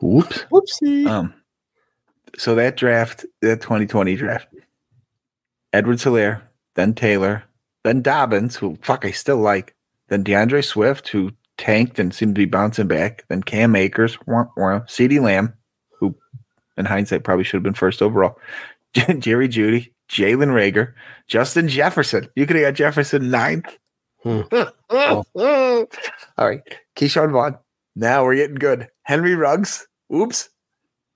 Whoops. 0.00 0.44
Whoopsie. 0.50 1.06
Um, 1.06 1.34
so 2.36 2.54
that 2.56 2.76
draft, 2.76 3.24
that 3.42 3.60
2020 3.60 4.16
draft, 4.16 4.48
Edward 5.72 5.98
Helaire, 5.98 6.42
then 6.74 6.94
Taylor, 6.94 7.44
then 7.84 8.02
Dobbins, 8.02 8.56
who 8.56 8.78
fuck 8.82 9.04
I 9.04 9.10
still 9.10 9.38
like, 9.38 9.74
then 10.08 10.24
DeAndre 10.24 10.64
Swift, 10.64 11.08
who 11.08 11.30
tanked 11.56 11.98
and 11.98 12.14
seemed 12.14 12.34
to 12.34 12.40
be 12.40 12.46
bouncing 12.46 12.88
back, 12.88 13.24
then 13.28 13.42
Cam 13.42 13.76
Akers, 13.76 14.18
wah, 14.26 14.46
wah, 14.56 14.80
CeeDee 14.80 15.20
Lamb, 15.20 15.54
who 15.98 16.14
in 16.76 16.86
hindsight 16.86 17.24
probably 17.24 17.44
should 17.44 17.56
have 17.56 17.62
been 17.62 17.74
first 17.74 18.02
overall, 18.02 18.38
Jerry 18.92 19.48
Jeudy, 19.48 19.92
Jalen 20.10 20.48
Reagor, 20.48 20.94
Justin 21.28 21.68
Jefferson. 21.68 22.28
You 22.34 22.46
could 22.46 22.56
have 22.56 22.66
got 22.66 22.74
Jefferson 22.74 23.30
ninth. 23.30 23.78
Hmm. 24.22 24.40
All 24.90 25.86
right. 26.38 26.62
Ke'Shawn 26.96 27.32
Vaughn. 27.32 27.56
Now 27.96 28.24
we're 28.24 28.34
getting 28.36 28.56
good. 28.56 28.88
Henry 29.02 29.34
Ruggs. 29.34 29.86
Oops. 30.12 30.48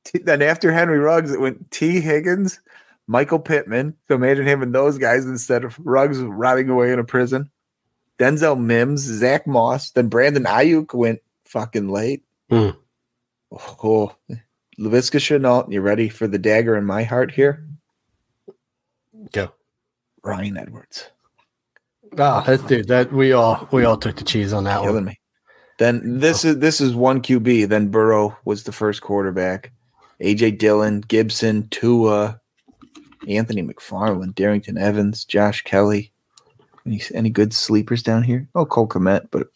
T- 0.04 0.18
then 0.18 0.42
after 0.42 0.72
Henry 0.72 0.98
Ruggs, 0.98 1.32
it 1.32 1.40
went 1.40 1.70
Tee 1.70 2.00
Higgins, 2.00 2.60
Michael 3.06 3.38
Pittman. 3.38 3.94
So 4.08 4.14
imagine 4.14 4.46
him 4.46 4.62
and 4.62 4.74
those 4.74 4.98
guys 4.98 5.24
instead 5.26 5.64
of 5.64 5.78
Ruggs 5.78 6.18
rotting 6.18 6.68
away 6.68 6.92
in 6.92 6.98
a 6.98 7.04
prison. 7.04 7.50
Denzel 8.18 8.58
Mims, 8.58 9.00
Zach 9.00 9.46
Moss. 9.46 9.90
Then 9.90 10.08
Brandon 10.08 10.44
Aiyuk 10.44 10.94
went 10.94 11.20
fucking 11.44 11.88
late. 11.88 12.22
Hmm. 12.50 12.70
Oh, 13.52 14.14
Laviska 14.78 15.18
Shenault. 15.18 15.70
You 15.70 15.80
ready 15.80 16.08
for 16.08 16.26
the 16.26 16.38
dagger 16.38 16.76
in 16.76 16.84
my 16.84 17.02
heart 17.02 17.30
here? 17.30 17.66
Go. 19.32 19.52
Ryan 20.22 20.56
Edwards. 20.56 21.10
Oh, 22.16 22.42
that 22.46 22.66
dude, 22.68 22.88
that 22.88 23.12
we 23.12 23.32
all 23.32 23.68
we 23.72 23.84
all 23.84 23.96
took 23.96 24.16
the 24.16 24.24
cheese 24.24 24.52
on 24.52 24.64
that 24.64 24.80
killing 24.80 24.94
one. 24.96 25.04
me. 25.06 25.20
Then 25.78 26.20
this 26.20 26.44
is 26.44 26.58
this 26.58 26.80
is 26.80 26.94
one 26.94 27.20
QB. 27.20 27.68
Then 27.68 27.88
Burrow 27.88 28.36
was 28.44 28.64
the 28.64 28.72
first 28.72 29.02
quarterback. 29.02 29.72
AJ 30.22 30.58
Dillon, 30.58 31.00
Gibson, 31.00 31.68
Tua, 31.68 32.40
Anthony 33.28 33.62
McFarland, 33.62 34.34
Darrynton 34.34 34.78
Evans, 34.78 35.24
Josh 35.24 35.62
Kelly. 35.62 36.12
Any 36.86 37.00
any 37.14 37.30
good 37.30 37.54
sleepers 37.54 38.02
down 38.02 38.22
here? 38.22 38.48
Oh, 38.54 38.66
Cole 38.66 38.88
Kmet, 38.88 39.28
but 39.30 39.48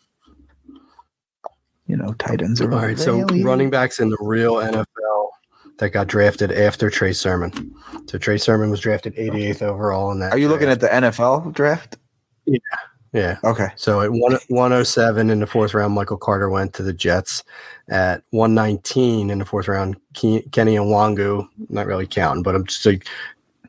you 1.87 1.97
know, 1.97 2.13
tight 2.15 2.43
ends 2.43 2.61
are 2.61 2.73
All 2.73 2.79
right, 2.79 2.99
so 2.99 3.25
running 3.43 3.71
backs 3.71 3.99
in 3.99 4.11
the 4.11 4.19
real 4.21 4.57
NFL 4.57 5.29
that 5.79 5.91
got 5.91 6.07
drafted 6.07 6.53
after 6.53 6.91
Trey 6.91 7.13
Sermon. 7.13 7.75
So 8.07 8.19
Trey 8.19 8.39
Sermon 8.39 8.71
was 8.71 8.81
drafted 8.81 9.15
88th 9.17 9.63
overall 9.63 10.11
in 10.11 10.19
that. 10.21 10.33
Are 10.33 10.39
you 10.39 10.49
looking 10.49 10.69
at 10.69 10.81
the 10.81 10.89
NFL 10.89 11.53
draft? 11.55 11.97
Yeah. 12.47 12.59
Yeah. 13.13 13.39
Okay. 13.43 13.69
So 13.77 14.03
at 14.03 14.11
one, 14.11 14.39
107 14.49 15.31
in 15.31 15.41
the 15.41 15.47
fourth 15.47 15.73
round, 15.73 15.95
Michael 15.95 16.19
Carter 16.19 16.51
went 16.51 16.75
to 16.75 16.83
the 16.83 16.93
Jets. 16.93 17.43
At 17.89 18.23
119 18.31 19.31
in 19.31 19.39
the 19.39 19.47
fourth 19.47 19.67
round, 19.67 19.97
Ke- 20.13 20.45
Kene 20.51 20.77
Nwangwu, 20.77 21.49
not 21.71 21.87
really 21.87 22.07
counting, 22.07 22.43
but 22.43 22.55
I'm 22.55 22.67
just 22.67 22.85
like 22.85 23.09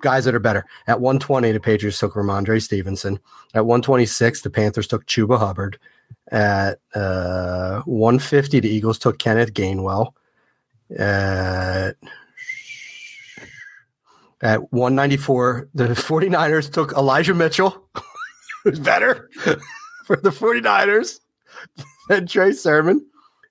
guys 0.01 0.25
that 0.25 0.35
are 0.35 0.39
better. 0.39 0.65
At 0.87 1.01
120, 1.01 1.51
the 1.51 1.59
Patriots 1.59 1.99
took 1.99 2.13
Rhamondre 2.13 2.61
Stevenson. 2.61 3.19
At 3.53 3.65
126, 3.65 4.41
the 4.41 4.49
Panthers 4.49 4.87
took 4.87 5.05
Chuba 5.05 5.37
Hubbard. 5.37 5.77
At 6.31 6.79
uh, 6.93 7.81
150, 7.81 8.59
the 8.59 8.69
Eagles 8.69 8.99
took 8.99 9.19
Kenneth 9.19 9.53
Gainwell. 9.53 10.13
At 10.97 11.95
at 14.41 14.71
194, 14.71 15.69
the 15.73 15.83
49ers 15.89 16.71
took 16.71 16.93
Elijah 16.93 17.33
Mitchell, 17.33 17.89
who's 18.63 18.79
better 18.79 19.29
for 20.05 20.15
the 20.15 20.29
49ers 20.29 21.19
than 22.07 22.25
Trey 22.27 22.53
Sermon. 22.53 23.05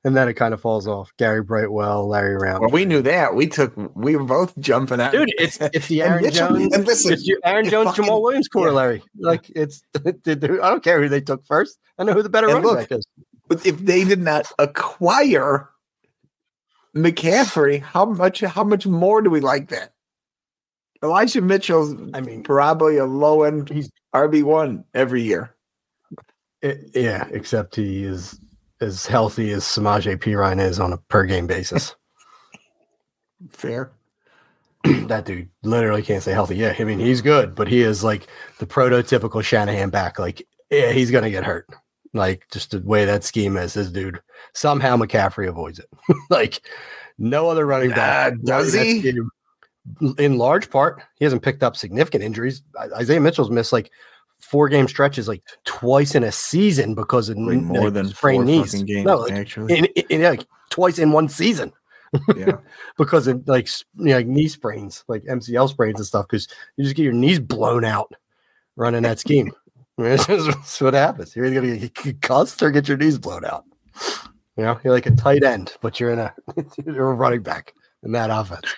And 0.05 0.17
then 0.17 0.29
it 0.29 0.35
kind 0.35 0.55
of 0.55 0.61
falls 0.61 0.87
off. 0.87 1.13
Gary 1.19 1.43
Brightwell, 1.43 2.07
Larry 2.09 2.37
Round. 2.37 2.61
Well, 2.61 2.71
we 2.71 2.85
knew 2.85 3.03
that. 3.03 3.35
We 3.35 3.49
took. 3.49 3.75
We 3.97 4.15
were 4.15 4.23
both 4.25 4.57
jumping 4.61 5.01
out. 5.01 5.11
Dude, 5.13 5.29
it's 5.39 5.59
it's 5.61 5.89
the 5.89 6.01
And 6.03 6.11
Aaron 6.13 6.23
Mitchell- 6.25 6.49
Jones. 6.49 6.75
and 6.75 6.87
listen, 6.87 7.13
it's 7.13 7.27
your 7.27 7.39
Aaron 7.45 7.69
Jones, 7.69 7.91
fucking- 7.91 8.05
Jamaal 8.05 8.23
Williams 8.23 8.47
corollary. 8.49 9.03
Like 9.19 9.51
it's, 9.57 9.83
I 10.07 10.13
don't 10.27 10.85
care 10.85 11.03
who 11.03 11.09
they 11.09 11.21
took 11.21 11.45
first. 11.45 11.79
I 11.99 12.05
know 12.05 12.13
who 12.13 12.23
the 12.23 12.29
better 12.29 12.47
And 12.47 12.55
running 12.65 12.71
look, 12.71 12.89
back 12.89 12.99
is. 12.99 13.07
But 13.49 13.67
if 13.67 13.79
they 13.79 14.05
did 14.05 14.21
not 14.21 14.47
acquire 14.61 15.69
McCaffrey, 16.97 17.81
how 17.83 18.05
much 18.07 18.41
how 18.41 18.65
much 18.65 18.87
more 18.87 19.21
do 19.23 19.31
we 19.31 19.41
like 19.41 19.69
that? 19.71 19.93
Elijah 21.03 21.41
Mitchell's 21.41 21.95
I 22.15 22.21
mean, 22.21 22.43
probably 22.45 22.97
a 22.99 23.05
low 23.05 23.43
end 23.43 23.69
He's- 23.69 23.91
RB 24.15 24.43
one 24.43 24.85
every 24.95 25.23
year. 25.23 25.55
it, 26.63 26.91
yeah, 26.95 27.27
except 27.33 27.77
he 27.77 28.05
is 28.05 28.39
as 28.81 29.07
healthy 29.07 29.51
as 29.53 29.65
Samaje 29.65 30.17
Perine 30.17 30.61
is 30.61 30.79
on 30.81 30.93
a 30.93 30.97
per 30.99 31.25
game 31.25 31.47
basis. 31.47 31.95
Fair. 33.51 33.93
that 34.85 35.25
dude 35.25 35.49
literally 35.63 36.03
can't 36.03 36.23
say 36.23 36.33
healthy. 36.33 36.57
Yeah, 36.57 36.75
I 36.79 36.85
mean 36.85 36.99
he's 37.01 37.21
good, 37.21 37.55
but 37.55 37.69
he 37.69 37.83
is 37.83 38.05
like 38.05 38.27
the 38.59 38.67
prototypical 38.67 39.43
Shanahan 39.43 39.91
back. 39.91 40.19
Like, 40.19 40.47
yeah, 40.71 40.93
he's 40.93 41.11
gonna 41.11 41.31
get 41.31 41.45
hurt. 41.45 41.67
Like 42.15 42.47
just 42.53 42.71
the 42.71 42.81
way 42.81 43.05
that 43.05 43.25
scheme 43.25 43.57
is, 43.57 43.75
this 43.75 43.91
dude 43.91 44.21
somehow 44.55 44.97
McCaffrey 44.97 45.49
avoids 45.49 45.79
it. 45.79 45.89
like 46.31 46.63
no 47.19 47.49
other 47.51 47.67
running 47.67 47.91
back 47.91 48.33
Uh, 48.33 48.37
does 48.45 48.73
he? 48.73 49.01
scheme- 49.01 49.31
In 50.19 50.39
large 50.39 50.71
part, 50.71 51.03
he 51.17 51.25
hasn't 51.25 51.43
picked 51.43 51.63
up 51.63 51.77
significant 51.77 52.23
injuries. 52.23 52.63
Isaiah 52.97 53.21
Mitchell's 53.21 53.51
missed 53.51 53.73
like 53.73 53.91
four 54.41 54.69
game 54.69 54.89
stretches, 54.89 55.29
like 55.29 55.43
twice 55.65 56.15
in 56.15 56.25
a 56.25 56.33
season 56.33 56.95
because 56.95 57.29
of 57.29 57.37
Like 57.39 57.59
more 57.59 57.85
like, 57.85 57.95
than 57.95 58.07
four 58.07 58.15
sprained 58.15 58.47
knees. 58.47 58.73
fucking 58.73 58.87
games, 58.87 59.05
No, 59.07 59.19
like, 59.19 59.33
actually. 59.33 59.79
in, 59.79 59.85
in, 60.11 60.23
like 60.23 60.47
twice 60.71 60.99
in 60.99 61.13
one 61.13 61.29
season 61.29 61.73
yeah. 62.37 62.57
because 62.99 63.27
of 63.27 63.47
like 63.49 63.69
you 63.97 64.07
know, 64.07 64.17
like 64.17 64.27
knee 64.27 64.49
sprains, 64.49 65.05
like 65.09 65.23
MCL 65.25 65.69
sprains 65.71 65.99
and 65.99 66.07
stuff. 66.07 66.27
Because 66.27 66.49
you 66.77 66.85
just 66.85 66.97
get 66.97 67.03
your 67.05 67.13
knees 67.13 67.39
blown 67.39 67.85
out 67.85 68.13
running 68.77 69.03
that 69.03 69.19
scheme. 69.19 69.53
I 69.99 70.03
mean, 70.03 70.11
That's 70.17 70.27
that's 70.27 70.81
what 70.81 70.95
happens. 70.95 71.35
You're 71.35 71.47
either 71.47 71.61
gonna 71.61 71.77
get 71.77 71.95
concussed 71.95 72.63
or 72.63 72.71
get 72.71 72.89
your 72.89 72.97
knees 72.97 73.19
blown 73.19 73.45
out. 73.45 73.65
You 74.57 74.65
know, 74.65 74.81
you're 74.83 74.93
like 74.93 75.07
a 75.07 75.11
tight 75.13 75.43
end, 75.43 75.75
but 75.81 76.01
you're 76.01 76.11
in 76.13 76.19
a 76.19 76.35
you're 76.87 77.11
a 77.11 77.15
running 77.15 77.43
back 77.43 77.75
in 78.03 78.13
that 78.13 78.31
offense. 78.31 78.75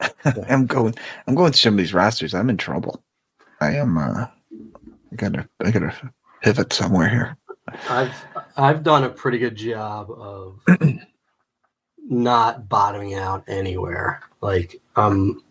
I'm 0.48 0.66
going 0.66 0.94
I'm 1.26 1.34
going 1.34 1.52
to 1.52 1.58
some 1.58 1.74
of 1.74 1.78
these 1.78 1.94
rosters. 1.94 2.34
I'm 2.34 2.50
in 2.50 2.56
trouble. 2.56 3.02
I 3.60 3.72
am 3.72 3.98
uh 3.98 4.26
I 5.12 5.16
gotta 5.16 5.48
I 5.64 5.70
gotta 5.70 5.94
pivot 6.42 6.72
somewhere 6.72 7.08
here. 7.08 7.36
I've 7.88 8.14
I've 8.56 8.82
done 8.82 9.04
a 9.04 9.10
pretty 9.10 9.38
good 9.38 9.56
job 9.56 10.10
of 10.10 10.60
not 12.08 12.68
bottoming 12.68 13.14
out 13.14 13.44
anywhere. 13.48 14.20
Like 14.40 14.80
I'm 14.96 15.42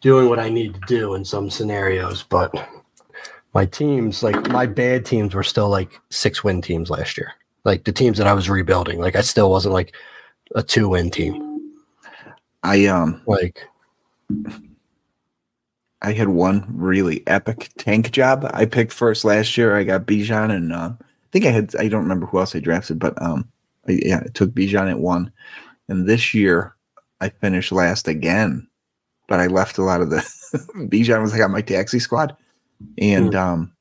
doing 0.00 0.28
what 0.28 0.38
I 0.38 0.48
need 0.48 0.74
to 0.74 0.80
do 0.86 1.14
in 1.14 1.24
some 1.24 1.48
scenarios, 1.50 2.22
but 2.22 2.52
my 3.54 3.64
teams, 3.64 4.22
like 4.22 4.50
my 4.50 4.66
bad 4.66 5.04
teams, 5.06 5.34
were 5.34 5.42
still 5.42 5.68
like 5.68 6.00
six 6.10 6.44
win 6.44 6.60
teams 6.60 6.90
last 6.90 7.16
year. 7.16 7.32
Like 7.64 7.84
the 7.84 7.92
teams 7.92 8.18
that 8.18 8.26
I 8.26 8.34
was 8.34 8.50
rebuilding, 8.50 9.00
like 9.00 9.16
I 9.16 9.22
still 9.22 9.50
wasn't 9.50 9.74
like 9.74 9.94
a 10.54 10.62
two 10.62 10.88
win 10.88 11.10
team. 11.10 11.72
I 12.62 12.86
um 12.86 13.22
Like 13.26 13.60
I 16.04 16.12
had 16.12 16.28
one 16.28 16.64
really 16.68 17.22
epic 17.26 17.70
tank 17.78 18.12
job. 18.12 18.48
I 18.52 18.66
picked 18.66 18.92
first 18.92 19.24
last 19.24 19.56
year. 19.56 19.76
I 19.76 19.84
got 19.84 20.06
Bijan 20.06 20.50
and 20.54 20.72
uh, 20.72 20.92
I 21.00 21.04
think 21.32 21.46
I 21.46 21.50
had 21.50 21.74
I 21.76 21.88
don't 21.88 22.02
remember 22.02 22.26
who 22.26 22.38
else 22.38 22.54
I 22.54 22.60
drafted, 22.60 22.98
but 22.98 23.20
um 23.22 23.48
I, 23.88 24.00
yeah, 24.02 24.20
I 24.24 24.28
took 24.28 24.50
Bijan 24.50 24.90
at 24.90 25.00
one. 25.00 25.32
And 25.88 26.06
this 26.06 26.34
year 26.34 26.74
I 27.20 27.28
finished 27.30 27.72
last 27.72 28.06
again. 28.08 28.68
But 29.28 29.40
I 29.40 29.46
left 29.46 29.78
a 29.78 29.82
lot 29.82 30.02
of 30.02 30.10
the 30.10 30.18
Bijan 30.76 31.22
was 31.22 31.32
like 31.32 31.42
on 31.42 31.52
my 31.52 31.62
taxi 31.62 31.98
squad. 31.98 32.36
And 32.98 33.34
um 33.34 33.72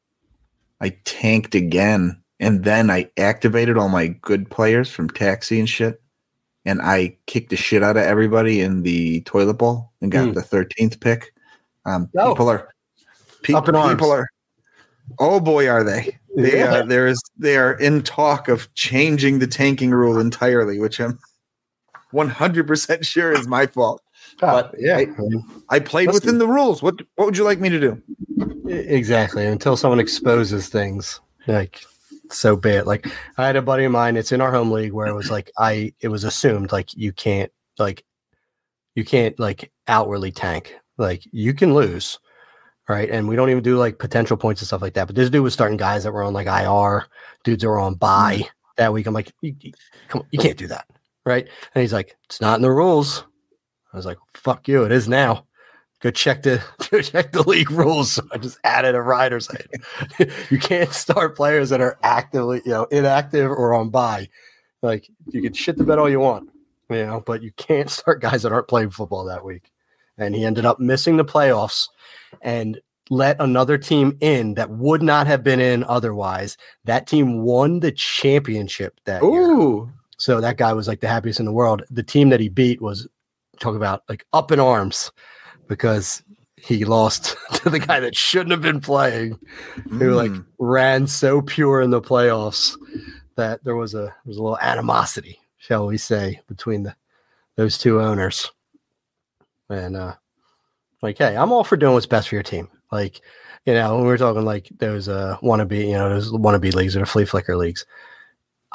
I 0.82 0.90
tanked 1.06 1.56
again. 1.56 2.22
And 2.40 2.64
then 2.64 2.90
I 2.90 3.10
activated 3.18 3.78
all 3.78 3.90
my 3.90 4.08
good 4.08 4.50
players 4.50 4.90
from 4.90 5.10
taxi 5.10 5.60
and 5.60 5.70
shit. 5.70 6.02
And 6.66 6.82
I 6.82 7.18
kicked 7.28 7.50
the 7.50 7.58
shit 7.58 7.84
out 7.84 7.98
of 7.98 8.04
everybody 8.04 8.62
in 8.62 8.84
the 8.84 9.22
toilet 9.22 9.56
bowl 9.56 9.92
and 10.02 10.12
got 10.12 10.28
Hmm. 10.28 10.34
the 10.34 10.42
13th 10.42 11.00
pick. 11.02 11.33
Um, 11.86 12.10
Oh. 12.18 12.34
people 12.34 12.50
are 12.50 12.70
pe- 13.44 13.54
Up 13.54 13.68
in 13.70 13.76
arms. 13.76 13.94
people 13.94 14.12
are. 14.12 14.28
Oh 15.20 15.40
boy, 15.40 15.68
are 15.68 15.84
they? 15.84 16.18
They 16.36 16.60
Yeah. 16.60 16.80
are. 16.80 16.86
There 16.88 17.08
is. 17.08 17.22
They 17.38 17.58
are 17.58 17.74
in 17.74 18.02
talk 18.04 18.48
of 18.48 18.74
changing 18.74 19.40
the 19.40 19.48
tanking 19.48 19.92
rule 19.92 20.18
entirely, 20.20 20.80
which 20.80 21.00
I'm 21.00 21.20
100 22.12 22.68
percent 22.68 23.06
sure 23.06 23.32
is 23.34 23.48
my 23.48 23.66
fault. 23.68 24.02
But 24.40 24.74
yeah, 24.80 24.98
I- 24.98 25.76
I 25.76 25.80
played 25.80 26.12
within 26.12 26.38
the 26.38 26.48
rules. 26.48 26.82
What 26.82 26.96
What 27.16 27.26
would 27.26 27.38
you 27.38 27.44
like 27.44 27.60
me 27.60 27.70
to 27.70 27.80
do? 27.80 28.02
Exactly. 28.70 29.46
Until 29.46 29.76
someone 29.78 30.00
exposes 30.00 30.70
things 30.70 31.20
like 31.48 31.82
so 32.32 32.56
be 32.56 32.70
it. 32.72 32.88
Like 32.88 33.06
I 33.38 33.46
had 33.46 33.56
a 33.58 33.62
buddy 33.62 33.84
of 33.84 33.92
mine, 33.92 34.16
it's 34.18 34.32
in 34.32 34.42
our 34.42 34.52
home 34.52 34.72
league 34.72 34.94
where 34.94 35.08
it 35.08 35.14
was 35.14 35.30
like 35.30 35.52
I 35.60 35.94
it 36.00 36.08
was 36.08 36.24
assumed 36.24 36.72
like 36.72 36.96
you 36.96 37.12
can't 37.12 37.52
like 37.78 38.04
you 38.96 39.04
can't 39.04 39.38
like 39.40 39.72
outwardly 39.88 40.32
tank. 40.32 40.74
Like 40.98 41.24
you 41.32 41.54
can 41.54 41.74
lose. 41.74 42.20
Right. 42.88 43.10
And 43.10 43.30
we 43.30 43.38
don't 43.38 43.50
even 43.50 43.64
do 43.64 43.78
like 43.78 43.98
potential 43.98 44.36
points 44.36 44.62
and 44.62 44.68
stuff 44.68 44.82
like 44.82 44.94
that. 44.96 45.08
But 45.08 45.16
this 45.16 45.30
dude 45.30 45.42
was 45.42 45.54
starting 45.54 45.78
guys 45.78 46.04
that 46.04 46.12
were 46.12 46.24
on 46.24 46.34
like 46.34 46.48
IR, 46.48 47.06
dudes 47.46 47.62
that 47.64 47.70
were 47.70 47.80
on 47.80 47.96
bye 47.96 48.40
mm-hmm. 48.40 48.48
that 48.76 48.92
week. 48.92 49.08
I'm 49.08 49.14
like, 49.14 49.32
you, 49.42 49.56
you- 49.62 49.72
come 50.10 50.22
on, 50.22 50.28
you 50.32 50.40
can't 50.40 50.58
do 50.58 50.68
that. 50.68 50.86
Right. 51.26 51.48
And 51.74 51.82
he's 51.82 51.94
like, 51.94 52.18
it's 52.26 52.42
not 52.42 52.56
in 52.56 52.62
the 52.62 52.72
rules. 52.72 53.24
I 53.94 53.98
was 53.98 54.06
like, 54.06 54.18
fuck 54.34 54.68
you, 54.68 54.84
it 54.84 54.92
is 54.92 55.08
now. 55.08 55.46
go 56.02 56.12
check 56.12 56.44
the 56.44 56.62
go 56.92 57.02
check 57.02 57.32
the 57.32 57.48
league 57.48 57.72
rules. 57.72 58.14
So 58.14 58.24
I 58.32 58.38
just 58.38 58.58
added 58.64 58.96
a 58.96 59.02
rider 59.02 59.40
saying 59.40 59.68
you 60.50 60.60
can't 60.60 60.92
start 60.92 61.36
players 61.38 61.70
that 61.70 61.80
are 61.80 61.98
actively, 62.04 62.62
you 62.66 62.72
know, 62.72 62.84
inactive 62.86 63.50
or 63.50 63.74
on 63.74 63.90
bye. 63.90 64.28
Like 64.82 65.08
you 65.28 65.42
can 65.42 65.54
shit 65.54 65.78
the 65.78 65.86
bed 65.86 66.00
all 66.00 66.10
you 66.10 66.20
want, 66.20 66.50
you 66.90 67.06
know, 67.06 67.24
but 67.26 67.42
you 67.42 67.52
can't 67.54 67.90
start 67.90 68.22
guys 68.22 68.44
that 68.44 68.52
aren't 68.52 68.68
playing 68.68 68.90
football 68.90 69.26
that 69.26 69.46
week. 69.46 69.72
And 70.18 70.36
he 70.36 70.46
ended 70.46 70.66
up 70.66 70.80
missing 70.80 71.18
the 71.18 71.26
playoffs 71.26 71.88
and 72.42 72.80
let 73.10 73.36
another 73.40 73.78
team 73.78 74.18
in 74.22 74.54
that 74.54 74.70
would 74.70 75.02
not 75.02 75.28
have 75.28 75.44
been 75.44 75.60
in 75.60 75.84
otherwise. 75.86 76.58
That 76.86 77.08
team 77.08 77.42
won 77.42 77.80
the 77.80 77.92
championship 77.92 79.00
that 79.06 79.22
year. 79.24 79.88
So 80.18 80.40
that 80.40 80.58
guy 80.58 80.72
was 80.74 80.88
like 80.88 81.02
the 81.02 81.08
happiest 81.08 81.40
in 81.40 81.46
the 81.46 81.52
world. 81.52 81.84
The 81.90 82.04
team 82.04 82.30
that 82.30 82.40
he 82.40 82.48
beat 82.50 82.82
was 82.82 83.08
talk 83.60 83.76
about 83.76 84.04
like 84.08 84.26
up 84.34 84.52
in 84.52 84.60
arms 84.60 85.12
because 85.68 86.24
he 86.56 86.86
lost 86.86 87.36
to 87.56 87.70
the 87.70 87.80
guy 87.80 88.00
that 88.00 88.16
shouldn't 88.16 88.52
have 88.52 88.62
been 88.62 88.80
playing, 88.80 89.38
who 89.90 90.12
like 90.14 90.32
Mm. 90.32 90.46
ran 90.60 91.08
so 91.08 91.42
pure 91.42 91.82
in 91.82 91.90
the 91.90 92.02
playoffs 92.02 92.78
that 93.36 93.64
there 93.66 93.76
was 93.76 93.94
a 93.94 93.98
there 94.04 94.14
was 94.26 94.38
a 94.38 94.42
little 94.44 94.60
animosity, 94.60 95.40
shall 95.58 95.88
we 95.88 95.98
say, 95.98 96.40
between 96.48 96.84
the 96.84 96.96
those 97.58 97.78
two 97.78 98.00
owners. 98.00 98.50
And 99.74 99.98
uh 99.98 100.16
like, 101.02 101.18
hey, 101.18 101.36
I'm 101.36 101.52
all 101.52 101.64
for 101.64 101.78
doing 101.78 101.94
what's 101.94 102.06
best 102.06 102.30
for 102.30 102.36
your 102.36 102.44
team. 102.44 102.70
Like, 102.92 103.22
you 103.66 103.74
know, 103.74 103.96
when 103.96 104.04
we 104.04 104.10
were 104.10 104.18
talking 104.18 104.46
like 104.46 104.70
those 104.78 105.10
uh 105.10 105.38
wannabe, 105.42 105.86
you 105.86 105.94
know, 105.94 106.10
those 106.10 106.32
wannabe 106.32 106.74
leagues 106.74 106.96
or 106.96 107.00
the 107.00 107.06
flea 107.06 107.26
flicker 107.26 107.58
leagues. 107.58 107.86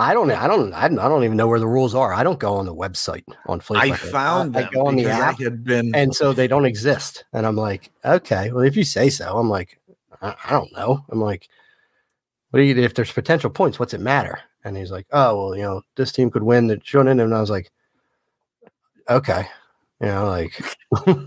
I 0.00 0.14
don't 0.14 0.30
I 0.30 0.46
don't 0.46 0.72
I 0.74 0.86
don't 0.86 1.00
I 1.00 1.08
don't 1.08 1.24
even 1.24 1.36
know 1.36 1.48
where 1.48 1.58
the 1.58 1.66
rules 1.66 1.94
are. 1.94 2.12
I 2.12 2.22
don't 2.22 2.38
go 2.38 2.54
on 2.54 2.66
the 2.66 2.74
website 2.74 3.24
on 3.46 3.58
flea 3.58 3.78
I 3.78 3.88
flicker. 3.88 4.06
found 4.06 4.56
I, 4.56 4.66
I 4.66 4.70
go 4.70 4.86
on 4.86 4.96
the 4.96 5.06
app 5.06 5.40
had 5.40 5.64
been 5.64 5.92
and 5.94 6.14
so 6.14 6.32
they 6.32 6.46
don't 6.46 6.66
exist. 6.66 7.24
And 7.32 7.44
I'm 7.44 7.56
like, 7.56 7.90
okay, 8.04 8.52
well, 8.52 8.62
if 8.62 8.76
you 8.76 8.84
say 8.84 9.10
so, 9.10 9.36
I'm 9.36 9.50
like, 9.50 9.80
I, 10.22 10.36
I 10.44 10.50
don't 10.50 10.72
know. 10.72 11.04
I'm 11.08 11.20
like, 11.20 11.48
what 12.50 12.60
do 12.60 12.64
you 12.64 12.76
if 12.76 12.94
there's 12.94 13.10
potential 13.10 13.50
points? 13.50 13.80
What's 13.80 13.94
it 13.94 14.00
matter? 14.00 14.38
And 14.64 14.76
he's 14.76 14.92
like, 14.92 15.06
oh 15.12 15.36
well, 15.36 15.56
you 15.56 15.62
know, 15.62 15.82
this 15.96 16.12
team 16.12 16.30
could 16.30 16.44
win 16.44 16.68
the 16.68 16.80
shouldn't. 16.84 17.20
And 17.20 17.34
I 17.34 17.40
was 17.40 17.50
like, 17.50 17.70
okay, 19.10 19.48
you 20.00 20.08
know, 20.08 20.26
like, 20.26 20.60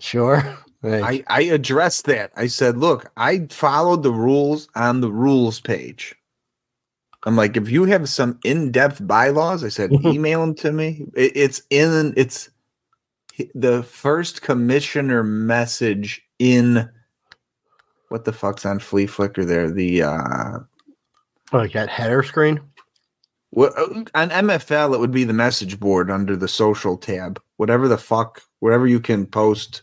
sure. 0.00 0.58
Like, 0.82 1.24
I, 1.28 1.38
I 1.38 1.42
addressed 1.42 2.06
that. 2.06 2.32
I 2.36 2.48
said, 2.48 2.76
look, 2.76 3.10
I 3.16 3.46
followed 3.50 4.02
the 4.02 4.12
rules 4.12 4.68
on 4.74 5.00
the 5.00 5.12
rules 5.12 5.60
page. 5.60 6.14
I'm 7.24 7.36
like, 7.36 7.56
if 7.56 7.70
you 7.70 7.84
have 7.84 8.08
some 8.08 8.38
in-depth 8.44 9.06
bylaws, 9.06 9.62
I 9.62 9.68
said, 9.68 9.92
email 10.04 10.40
them 10.40 10.54
to 10.56 10.72
me. 10.72 11.06
It, 11.14 11.32
it's 11.36 11.62
in 11.70 12.14
it's 12.16 12.50
the 13.54 13.82
first 13.84 14.42
commissioner 14.42 15.22
message 15.22 16.22
in 16.38 16.90
what 18.08 18.24
the 18.24 18.32
fuck's 18.32 18.66
on 18.66 18.78
Flea 18.78 19.06
Flicker 19.06 19.44
there? 19.44 19.70
The 19.70 20.02
uh 20.02 20.58
like 21.52 21.72
that 21.72 21.88
header 21.88 22.22
screen. 22.22 22.60
what 23.50 23.72
on 23.78 24.30
MFL 24.30 24.94
it 24.94 25.00
would 25.00 25.12
be 25.12 25.24
the 25.24 25.32
message 25.32 25.80
board 25.80 26.10
under 26.10 26.36
the 26.36 26.48
social 26.48 26.96
tab. 26.96 27.40
Whatever 27.62 27.86
the 27.86 27.96
fuck, 27.96 28.42
wherever 28.58 28.88
you 28.88 28.98
can 28.98 29.24
post 29.24 29.82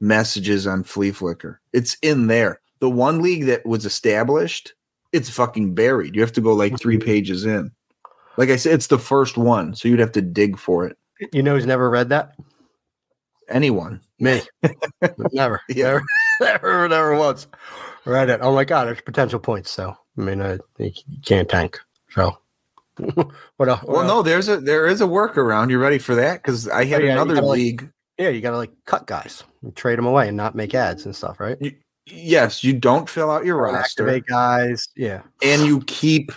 messages 0.00 0.66
on 0.66 0.82
Flea 0.82 1.12
Flicker. 1.12 1.60
It's 1.72 1.96
in 2.02 2.26
there. 2.26 2.60
The 2.80 2.90
one 2.90 3.22
league 3.22 3.44
that 3.44 3.64
was 3.64 3.86
established, 3.86 4.74
it's 5.12 5.30
fucking 5.30 5.76
buried. 5.76 6.16
You 6.16 6.20
have 6.22 6.32
to 6.32 6.40
go 6.40 6.52
like 6.52 6.80
three 6.80 6.98
pages 6.98 7.46
in. 7.46 7.70
Like 8.36 8.48
I 8.48 8.56
said, 8.56 8.72
it's 8.72 8.88
the 8.88 8.98
first 8.98 9.38
one, 9.38 9.76
so 9.76 9.86
you'd 9.86 10.00
have 10.00 10.10
to 10.12 10.20
dig 10.20 10.58
for 10.58 10.84
it. 10.84 10.98
You 11.32 11.44
know 11.44 11.54
who's 11.54 11.64
never 11.64 11.88
read 11.88 12.08
that? 12.08 12.32
Anyone. 13.48 14.00
Me. 14.18 14.42
never. 15.32 15.60
Yeah. 15.68 16.00
Never. 16.40 16.66
Never. 16.72 16.88
Never 16.88 17.14
once. 17.14 17.46
Read 18.04 18.30
it. 18.30 18.40
Oh 18.42 18.52
my 18.52 18.64
god, 18.64 18.88
there's 18.88 19.00
potential 19.00 19.38
points. 19.38 19.70
So 19.70 19.96
I 20.18 20.20
mean, 20.20 20.40
uh, 20.40 20.58
you 20.78 20.90
you 21.06 21.18
can't 21.24 21.48
tank. 21.48 21.78
So 22.10 22.36
what 23.56 23.68
else? 23.68 23.82
Well, 23.84 24.06
no, 24.06 24.22
there's 24.22 24.48
a 24.48 24.58
there 24.58 24.86
is 24.86 25.00
a 25.00 25.06
workaround. 25.06 25.70
You 25.70 25.78
ready 25.78 25.98
for 25.98 26.14
that? 26.14 26.42
Because 26.42 26.68
I 26.68 26.84
had 26.84 27.02
Oh, 27.02 27.04
yeah, 27.04 27.12
another 27.12 27.34
gotta, 27.34 27.46
like- 27.46 27.56
league. 27.58 27.90
Yeah, 28.18 28.30
you 28.30 28.40
gotta 28.40 28.56
like 28.56 28.72
cut 28.86 29.06
guys, 29.06 29.44
and 29.62 29.76
trade 29.76 29.98
them 29.98 30.06
away, 30.06 30.28
and 30.28 30.36
not 30.36 30.54
make 30.54 30.74
ads 30.74 31.04
and 31.04 31.14
stuff, 31.14 31.38
right? 31.38 31.58
Yes, 32.06 32.64
you 32.64 32.72
don't 32.72 33.08
fill 33.10 33.30
out 33.30 33.44
your 33.44 33.56
roster. 33.58 34.04
activate 34.08 34.26
guys. 34.26 34.88
Yeah. 34.96 35.22
and 35.42 35.62
you 35.66 35.80
keep 35.82 36.32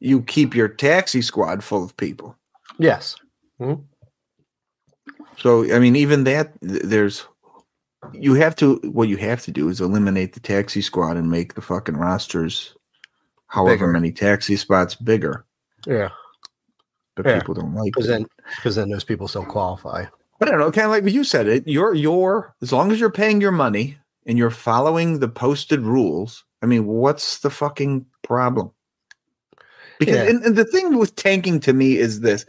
you 0.00 0.22
keep 0.22 0.54
your 0.56 0.66
taxi 0.68 1.22
squad 1.22 1.62
full 1.62 1.84
of 1.84 1.96
people. 1.96 2.36
Yes. 2.78 3.14
Mm-hmm. 3.60 3.82
So 5.38 5.72
I 5.74 5.78
mean, 5.78 5.94
even 5.96 6.24
that 6.24 6.52
there's 6.60 7.24
you 8.12 8.34
have 8.34 8.56
to 8.56 8.76
what 8.84 9.08
you 9.08 9.16
have 9.18 9.42
to 9.42 9.50
do 9.52 9.68
is 9.68 9.80
eliminate 9.80 10.32
the 10.32 10.40
taxi 10.40 10.80
squad 10.82 11.16
and 11.16 11.30
make 11.30 11.54
the 11.54 11.60
fucking 11.60 11.96
rosters 11.96 12.74
however 13.46 13.74
Bigger. 13.86 13.92
many 13.92 14.10
taxi 14.12 14.56
spots 14.56 14.94
bigger. 14.96 15.44
Yeah. 15.86 16.10
But 17.14 17.26
Yeah. 17.26 17.38
people 17.40 17.54
don't 17.54 17.74
like 17.74 17.92
Because 17.92 18.06
then, 18.08 18.26
because 18.56 18.76
then 18.76 18.88
those 18.90 19.04
people 19.04 19.28
still 19.28 19.44
qualify. 19.44 20.04
But 20.38 20.48
I 20.48 20.52
don't 20.52 20.60
know, 20.60 20.72
kind 20.72 20.86
of 20.86 20.90
like 20.90 21.12
you 21.12 21.24
said. 21.24 21.46
It 21.46 21.68
you're 21.68 21.94
you're 21.94 22.54
as 22.62 22.72
long 22.72 22.90
as 22.90 22.98
you're 22.98 23.10
paying 23.10 23.40
your 23.40 23.52
money 23.52 23.96
and 24.26 24.36
you're 24.38 24.50
following 24.50 25.18
the 25.20 25.28
posted 25.28 25.80
rules. 25.80 26.44
I 26.62 26.66
mean, 26.66 26.86
what's 26.86 27.40
the 27.40 27.50
fucking 27.50 28.06
problem? 28.22 28.70
Because 29.98 30.16
Yeah. 30.16 30.28
and, 30.30 30.42
and 30.44 30.56
the 30.56 30.64
thing 30.64 30.98
with 30.98 31.14
tanking 31.16 31.60
to 31.60 31.72
me 31.72 31.96
is 31.98 32.20
this: 32.20 32.44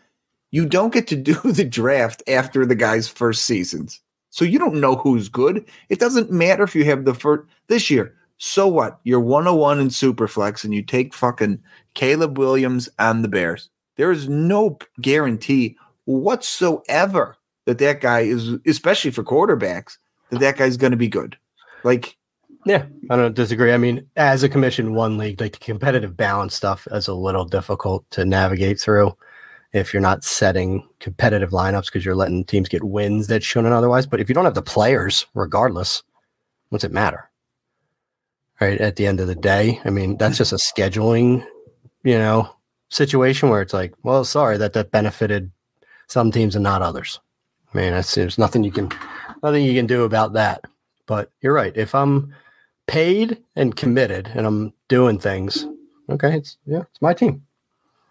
you 0.52 0.66
don't 0.66 0.94
get 0.94 1.08
to 1.08 1.16
do 1.32 1.34
the 1.52 1.66
draft 1.66 2.24
after 2.28 2.66
the 2.66 2.76
guy's 2.76 3.08
first 3.08 3.44
seasons, 3.44 4.00
so 4.30 4.44
you 4.46 4.58
don't 4.58 4.80
know 4.82 4.96
who's 4.96 5.30
good. 5.30 5.66
It 5.90 6.00
doesn't 6.00 6.32
matter 6.32 6.64
if 6.64 6.76
you 6.76 6.86
have 6.86 7.06
the 7.06 7.14
first 7.14 7.44
this 7.68 7.92
year. 7.92 8.16
So 8.40 8.68
what? 8.68 9.00
You're 9.04 9.20
101 9.20 9.80
in 9.80 9.88
Superflex 9.90 10.64
and 10.64 10.74
you 10.74 10.82
take 10.82 11.14
fucking 11.14 11.62
Caleb 11.94 12.38
Williams 12.38 12.90
and 13.00 13.24
the 13.24 13.28
Bears. 13.28 13.70
There 13.96 14.12
is 14.12 14.28
no 14.28 14.78
guarantee 15.02 15.78
whatsoever 16.06 17.38
that 17.66 17.78
that 17.78 18.02
guy 18.02 18.22
is, 18.22 18.54
especially 18.66 19.12
for 19.12 19.24
quarterbacks, 19.24 19.98
that 20.30 20.40
that 20.40 20.58
guy's 20.58 20.78
going 20.78 20.92
to 20.92 20.98
be 20.98 21.08
good. 21.08 21.38
Like, 21.84 22.18
Yeah, 22.66 22.86
I 23.10 23.16
don't 23.16 23.36
disagree. 23.36 23.74
I 23.74 23.78
mean, 23.78 24.08
as 24.16 24.44
a 24.44 24.50
commission 24.50 24.94
one 24.94 25.18
league, 25.18 25.40
like 25.40 25.54
the 25.54 25.60
competitive 25.60 26.18
balance 26.18 26.56
stuff 26.56 26.88
is 26.92 27.08
a 27.08 27.14
little 27.14 27.46
difficult 27.46 28.10
to 28.12 28.26
navigate 28.26 28.80
through 28.80 29.16
if 29.74 29.92
you're 29.92 30.02
not 30.02 30.24
setting 30.24 30.88
competitive 31.00 31.50
lineups 31.50 31.86
because 31.86 32.06
you're 32.06 32.16
letting 32.16 32.46
teams 32.46 32.70
get 32.70 32.84
wins 32.84 33.28
that 33.28 33.44
shouldn't 33.44 33.74
otherwise. 33.74 34.06
But 34.06 34.22
if 34.22 34.30
you 34.30 34.36
don't 34.36 34.46
have 34.46 34.54
the 34.56 34.62
players, 34.62 35.26
regardless, 35.34 36.04
what's 36.70 36.84
it 36.84 36.92
matter? 36.92 37.30
Right 38.62 38.80
at 38.80 38.96
the 38.96 39.08
end 39.08 39.20
of 39.20 39.28
the 39.28 39.36
day, 39.36 39.82
I 39.84 39.90
mean, 39.90 40.16
that's 40.18 40.38
just 40.38 40.54
a 40.54 40.58
scheduling, 40.58 41.46
you 42.04 42.18
know, 42.18 42.50
situation 42.90 43.50
where 43.50 43.62
it's 43.62 43.74
like, 43.74 43.94
well, 44.04 44.24
sorry 44.24 44.58
that 44.58 44.74
that 44.74 44.92
benefited 44.92 45.52
some 46.08 46.32
teams 46.32 46.56
and 46.56 46.64
not 46.64 46.82
others. 46.82 47.20
I 47.74 47.78
mean, 47.78 47.92
that's 47.92 48.14
there's 48.16 48.38
nothing 48.38 48.64
you 48.64 48.72
can 48.72 48.90
nothing 49.42 49.66
you 49.66 49.74
can 49.74 49.88
do 49.88 50.04
about 50.04 50.34
that. 50.34 50.62
But 51.06 51.32
you're 51.42 51.54
right. 51.54 51.76
If 51.76 51.96
I'm 51.96 52.34
paid 52.88 53.42
and 53.56 53.76
committed 53.76 54.30
and 54.36 54.46
I'm 54.46 54.74
doing 54.90 55.18
things, 55.20 55.66
okay, 56.10 56.36
it's 56.38 56.58
yeah, 56.66 56.82
it's 56.82 57.02
my 57.02 57.14
team. 57.14 57.44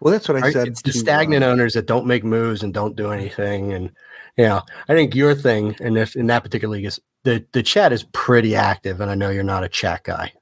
well, 0.01 0.11
that's 0.11 0.27
what 0.27 0.37
I 0.37 0.41
Right? 0.41 0.53
said. 0.53 0.67
It's 0.67 0.81
the 0.81 0.91
to, 0.91 0.97
uh, 0.97 0.99
stagnant 0.99 1.43
owners 1.43 1.73
that 1.73 1.85
don't 1.85 2.05
make 2.05 2.23
moves 2.23 2.61
and 2.63 2.73
don't 2.73 2.95
do 2.95 3.11
anything. 3.11 3.71
And 3.73 3.89
you 4.37 4.45
know, 4.45 4.61
I 4.89 4.93
think 4.95 5.15
your 5.15 5.33
thing 5.33 5.75
in 5.79 5.93
this 5.93 6.15
in 6.15 6.27
that 6.27 6.43
particular 6.43 6.75
league 6.75 6.85
is 6.85 6.99
the 7.23 7.45
the 7.53 7.63
chat 7.63 7.93
is 7.93 8.03
pretty 8.11 8.55
active, 8.55 8.99
and 8.99 9.09
I 9.09 9.15
know 9.15 9.29
you're 9.29 9.43
not 9.43 9.63
a 9.63 9.69
chat 9.69 10.03
guy. 10.03 10.33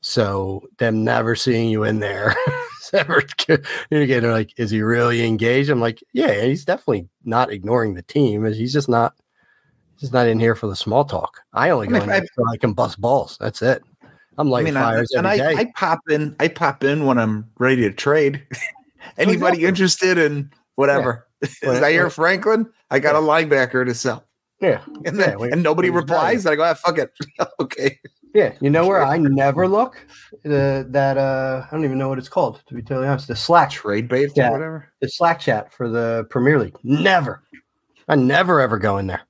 So 0.00 0.62
them 0.78 1.04
never 1.04 1.34
seeing 1.36 1.68
you 1.70 1.84
in 1.84 2.00
there, 2.00 2.34
ever 2.94 3.22
communicating 3.38 4.22
they're 4.22 4.32
like, 4.32 4.52
is 4.58 4.70
he 4.70 4.82
really 4.82 5.24
engaged? 5.26 5.70
I'm 5.70 5.80
like, 5.80 6.02
yeah, 6.12 6.42
he's 6.44 6.64
definitely 6.64 7.08
not 7.24 7.50
ignoring 7.52 7.94
the 7.94 8.02
team. 8.02 8.44
He's 8.44 8.72
just 8.72 8.88
not 8.88 9.14
he's 9.94 10.02
just 10.02 10.12
not 10.12 10.26
in 10.28 10.38
here 10.40 10.54
for 10.54 10.66
the 10.66 10.76
small 10.76 11.04
talk. 11.04 11.40
I 11.52 11.70
only 11.70 11.86
I 11.88 11.90
go 11.90 11.94
mean, 11.94 12.02
in 12.02 12.08
there 12.08 12.22
I- 12.22 12.26
so 12.34 12.44
I 12.52 12.56
can 12.56 12.72
bust 12.72 13.00
balls. 13.00 13.36
That's 13.40 13.62
it. 13.62 13.82
I'm 14.38 14.48
I 14.48 14.50
lighting 14.50 14.74
mean, 14.74 14.82
I, 14.82 14.92
fires 14.92 15.10
and 15.16 15.26
I. 15.26 15.60
I 15.60 15.72
pop 15.76 16.00
in. 16.10 16.36
I 16.40 16.48
pop 16.48 16.84
in 16.84 17.06
when 17.06 17.16
I'm 17.18 17.48
ready 17.58 17.82
to 17.82 17.90
trade. 17.92 18.46
Anybody 19.16 19.36
exactly. 19.36 19.64
interested 19.64 20.18
in 20.18 20.50
whatever? 20.74 21.22
Well, 21.62 21.78
Zaire 21.78 22.04
well- 22.04 22.10
Franklin? 22.10 22.66
I 22.90 22.98
got 22.98 23.14
a 23.14 23.18
linebacker 23.18 23.84
to 23.84 23.94
sell, 23.94 24.24
yeah. 24.60 24.80
and 25.04 25.18
Yeah, 25.18 25.36
we- 25.36 25.50
and 25.52 25.62
nobody 25.62 25.90
replies. 25.90 26.46
And 26.46 26.52
I 26.52 26.56
go, 26.56 26.62
ah, 26.64 26.72
fuck 26.74 26.96
it. 26.98 27.10
okay. 27.60 27.98
Yeah, 28.34 28.54
you 28.60 28.68
know 28.70 28.86
where 28.86 29.02
I 29.04 29.16
never 29.18 29.66
look? 29.68 30.06
The 30.42 30.86
that 30.90 31.16
uh 31.16 31.64
I 31.66 31.70
don't 31.74 31.84
even 31.84 31.98
know 31.98 32.08
what 32.08 32.18
it's 32.18 32.28
called, 32.28 32.62
to 32.66 32.74
be 32.74 32.82
totally 32.82 33.08
honest. 33.08 33.28
The 33.28 33.36
Slack 33.36 33.70
Trade 33.70 34.08
bait 34.08 34.30
Yeah. 34.36 34.48
or 34.50 34.52
whatever. 34.52 34.92
the 35.00 35.08
Slack 35.08 35.40
chat 35.40 35.72
for 35.72 35.88
the 35.88 36.26
Premier 36.30 36.58
League. 36.58 36.76
Never. 36.82 37.42
I 38.08 38.14
never 38.16 38.60
ever 38.60 38.78
go 38.78 38.98
in 38.98 39.06
there. 39.06 39.22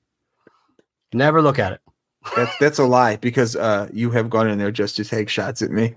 Never 1.13 1.41
look 1.41 1.59
at 1.59 1.73
it. 1.73 1.81
That's 2.35 2.57
that's 2.59 2.79
a 2.81 2.85
lie 2.85 3.17
because 3.17 3.55
uh, 3.55 3.89
you 3.93 4.11
have 4.11 4.29
gone 4.29 4.49
in 4.49 4.59
there 4.59 4.73
just 4.73 4.97
to 4.97 5.05
take 5.05 5.29
shots 5.29 5.63
at 5.63 5.71
me. 5.71 5.95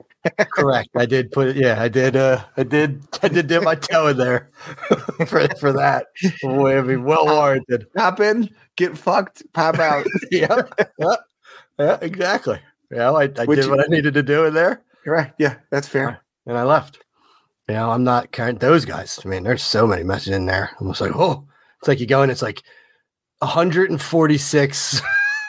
Correct. 0.53 0.89
I 0.95 1.05
did 1.07 1.31
put 1.31 1.55
yeah, 1.55 1.81
I 1.81 1.88
did 1.88 2.15
uh 2.15 2.43
I 2.57 2.63
did 2.63 3.01
I 3.23 3.29
did 3.29 3.47
dip 3.47 3.63
my 3.63 3.73
toe 3.75 4.07
in 4.07 4.17
there 4.17 4.51
for 5.25 5.47
for 5.59 5.73
that. 5.73 6.05
Boy, 6.43 6.77
I 6.77 6.81
mean 6.81 7.03
well 7.03 7.25
warranted. 7.25 7.88
Pop 7.95 8.19
in, 8.19 8.49
get 8.75 8.95
fucked, 8.97 9.41
pop 9.53 9.79
out. 9.79 10.05
yeah. 10.31 10.62
yeah. 10.99 11.15
Yeah, 11.79 11.97
exactly. 12.01 12.59
Yeah, 12.91 13.12
I, 13.12 13.30
I 13.38 13.45
Which- 13.45 13.60
did 13.62 13.69
what 13.69 13.80
I 13.80 13.88
needed 13.88 14.13
to 14.15 14.23
do 14.23 14.45
in 14.45 14.54
there 14.54 14.82
right. 15.06 15.32
Yeah, 15.39 15.56
that's 15.71 15.88
fair. 15.88 16.21
and 16.45 16.58
I 16.58 16.63
left. 16.63 16.99
You 17.67 17.75
know, 17.75 17.89
I'm 17.91 18.04
not 18.04 18.32
kind 18.32 18.60
those 18.60 18.86
guys. 18.86 19.19
I 19.23 19.28
mean, 19.28 19.43
there's 19.43 19.63
so 19.63 19.86
many 19.88 20.04
messages 20.04 20.36
in 20.36 20.45
there. 20.45 20.71
I'm 20.80 20.88
just 20.89 21.02
like, 21.02 21.15
oh, 21.15 21.47
it's 21.80 21.88
like 21.88 21.99
you 21.99 22.06
go 22.08 22.21
and 22.23 22.32
it's 22.32 22.41
like 22.41 22.62
146 23.39 25.02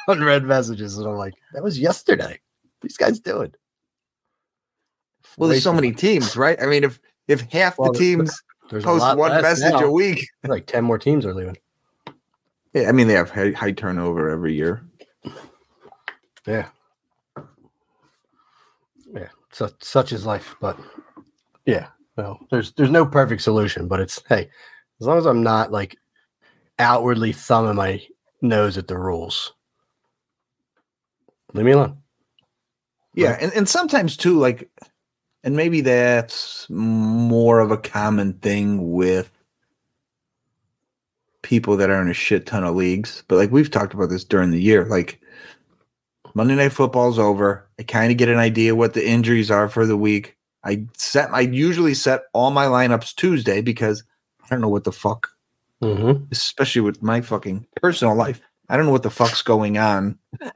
unread 0.08 0.44
messages. 0.44 0.98
And 0.98 1.06
I'm 1.08 1.16
like, 1.16 1.34
that 1.54 1.62
was 1.62 1.78
yesterday. 1.78 2.38
These 2.82 2.96
guys 2.96 3.20
doing? 3.20 3.52
Well, 5.36 5.48
there's 5.48 5.62
so 5.62 5.72
many 5.72 5.92
teams, 5.92 6.36
right? 6.36 6.60
I 6.62 6.66
mean, 6.66 6.84
if 6.84 6.98
if 7.28 7.40
half 7.52 7.78
Well, 7.78 7.92
the 7.92 7.98
teams 7.98 8.42
There's 8.70 8.84
post 8.84 9.16
one 9.16 9.40
message 9.42 9.72
now. 9.72 9.84
a 9.84 9.90
week, 9.90 10.26
Like 10.46 10.66
10 10.66 10.84
more 10.84 10.98
teams 10.98 11.24
are 11.24 11.34
leaving. 11.34 11.56
yeah, 12.74 12.88
I 12.88 12.92
mean 12.92 13.06
they 13.08 13.14
have 13.14 13.30
high, 13.30 13.50
high 13.52 13.72
turnover 13.72 14.28
every 14.30 14.54
year. 14.54 14.82
Yeah. 16.46 16.68
Yeah. 19.52 19.56
So 19.68 19.70
such 19.80 20.12
is 20.12 20.26
life. 20.26 20.54
But 20.60 20.78
yeah, 21.66 21.88
well, 22.16 22.38
there's 22.50 22.72
there's 22.72 22.90
no 22.90 23.04
perfect 23.06 23.42
solution, 23.42 23.88
but 23.88 24.00
it's 24.00 24.22
hey, 24.28 24.48
as 25.00 25.06
long 25.06 25.18
as 25.18 25.26
I'm 25.26 25.42
not 25.42 25.72
like 25.72 25.96
outwardly 26.78 27.32
thumbing 27.32 27.76
my 27.76 28.02
nose 28.42 28.78
at 28.78 28.88
the 28.88 28.98
rules. 28.98 29.52
Leave 31.52 31.66
me 31.66 31.72
alone. 31.72 31.98
Yeah, 33.14 33.32
Right. 33.32 33.42
and, 33.42 33.52
and 33.54 33.68
sometimes 33.68 34.16
too, 34.16 34.38
like, 34.38 34.70
and 35.42 35.56
maybe 35.56 35.80
that's 35.80 36.66
more 36.70 37.58
of 37.58 37.72
a 37.72 37.76
common 37.76 38.34
thing 38.34 38.92
with 38.92 39.30
people 41.42 41.76
that 41.76 41.90
are 41.90 42.00
in 42.00 42.08
a 42.08 42.14
shit 42.14 42.46
ton 42.46 42.62
of 42.62 42.76
leagues. 42.76 43.24
But 43.26 43.36
like 43.36 43.50
we've 43.50 43.70
talked 43.70 43.94
about 43.94 44.10
this 44.10 44.24
during 44.24 44.52
the 44.52 44.60
year, 44.62 44.84
like 44.86 45.20
Monday 46.34 46.54
Night 46.54 46.72
Football's 46.72 47.18
over. 47.18 47.66
I 47.78 47.82
kind 47.82 48.10
of 48.12 48.18
get 48.18 48.28
an 48.28 48.38
idea 48.38 48.74
what 48.74 48.94
the 48.94 49.06
injuries 49.06 49.50
are 49.50 49.68
for 49.68 49.86
the 49.86 49.96
week. 49.96 50.36
I 50.64 50.84
set, 50.96 51.30
I 51.32 51.40
usually 51.40 51.94
set 51.94 52.22
all 52.32 52.50
my 52.50 52.66
lineups 52.66 53.14
Tuesday 53.14 53.60
because 53.62 54.04
I 54.44 54.46
don't 54.48 54.60
know 54.60 54.68
what 54.68 54.84
the 54.84 54.92
fuck, 54.92 55.28
Mm-hmm. 55.82 56.24
especially 56.30 56.82
with 56.82 57.02
my 57.02 57.22
fucking 57.22 57.66
personal 57.76 58.14
life. 58.14 58.40
I 58.68 58.76
don't 58.76 58.84
know 58.84 58.92
what 58.92 59.02
the 59.02 59.08
fuck's 59.10 59.40
going 59.40 59.78
on 59.78 60.18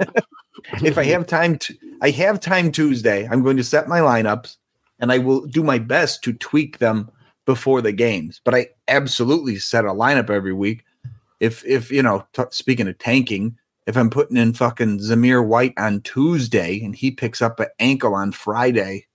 if 0.83 0.99
I 0.99 1.05
have 1.05 1.27
time 1.27 1.57
to, 1.59 1.75
I 2.03 2.11
have 2.11 2.41
time 2.41 2.71
Tuesday. 2.71 3.27
I'm 3.27 3.43
going 3.43 3.57
to 3.57 3.65
set 3.65 3.89
my 3.89 4.01
lineups 4.01 4.57
and 5.01 5.11
I 5.11 5.19
will 5.19 5.47
do 5.47 5.63
my 5.63 5.79
best 5.79 6.23
to 6.25 6.35
tweak 6.35 6.79
them 6.79 7.11
before 7.47 7.81
the 7.81 7.93
games. 7.93 8.41
But 8.45 8.55
I 8.55 8.69
absolutely 8.89 9.57
set 9.57 9.85
a 9.87 9.89
lineup 9.89 10.29
every 10.31 10.53
week. 10.53 10.85
If 11.41 11.65
if 11.65 11.91
you 11.91 12.03
know, 12.03 12.27
t- 12.35 12.43
speaking 12.51 12.87
of 12.87 12.99
tanking, 12.99 13.57
if 13.87 13.97
I'm 13.97 14.11
putting 14.11 14.37
in 14.37 14.55
fucking 14.55 14.99
Zamir 15.01 15.47
White 15.47 15.75
on 15.77 16.01
Tuesday 16.03 16.83
and 16.85 16.95
he 16.95 17.11
picks 17.11 17.43
up 17.43 17.61
an 17.61 17.67
ankle 17.79 18.15
on 18.15 18.33
Friday, 18.33 19.07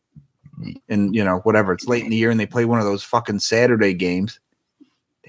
and 0.90 1.16
you 1.16 1.24
know 1.24 1.40
whatever, 1.40 1.74
it's 1.74 1.88
late 1.88 2.04
in 2.04 2.10
the 2.10 2.16
year 2.18 2.30
and 2.32 2.40
they 2.40 2.46
play 2.46 2.66
one 2.66 2.80
of 2.80 2.86
those 2.86 3.04
fucking 3.04 3.40
Saturday 3.40 3.94
games. 3.94 4.40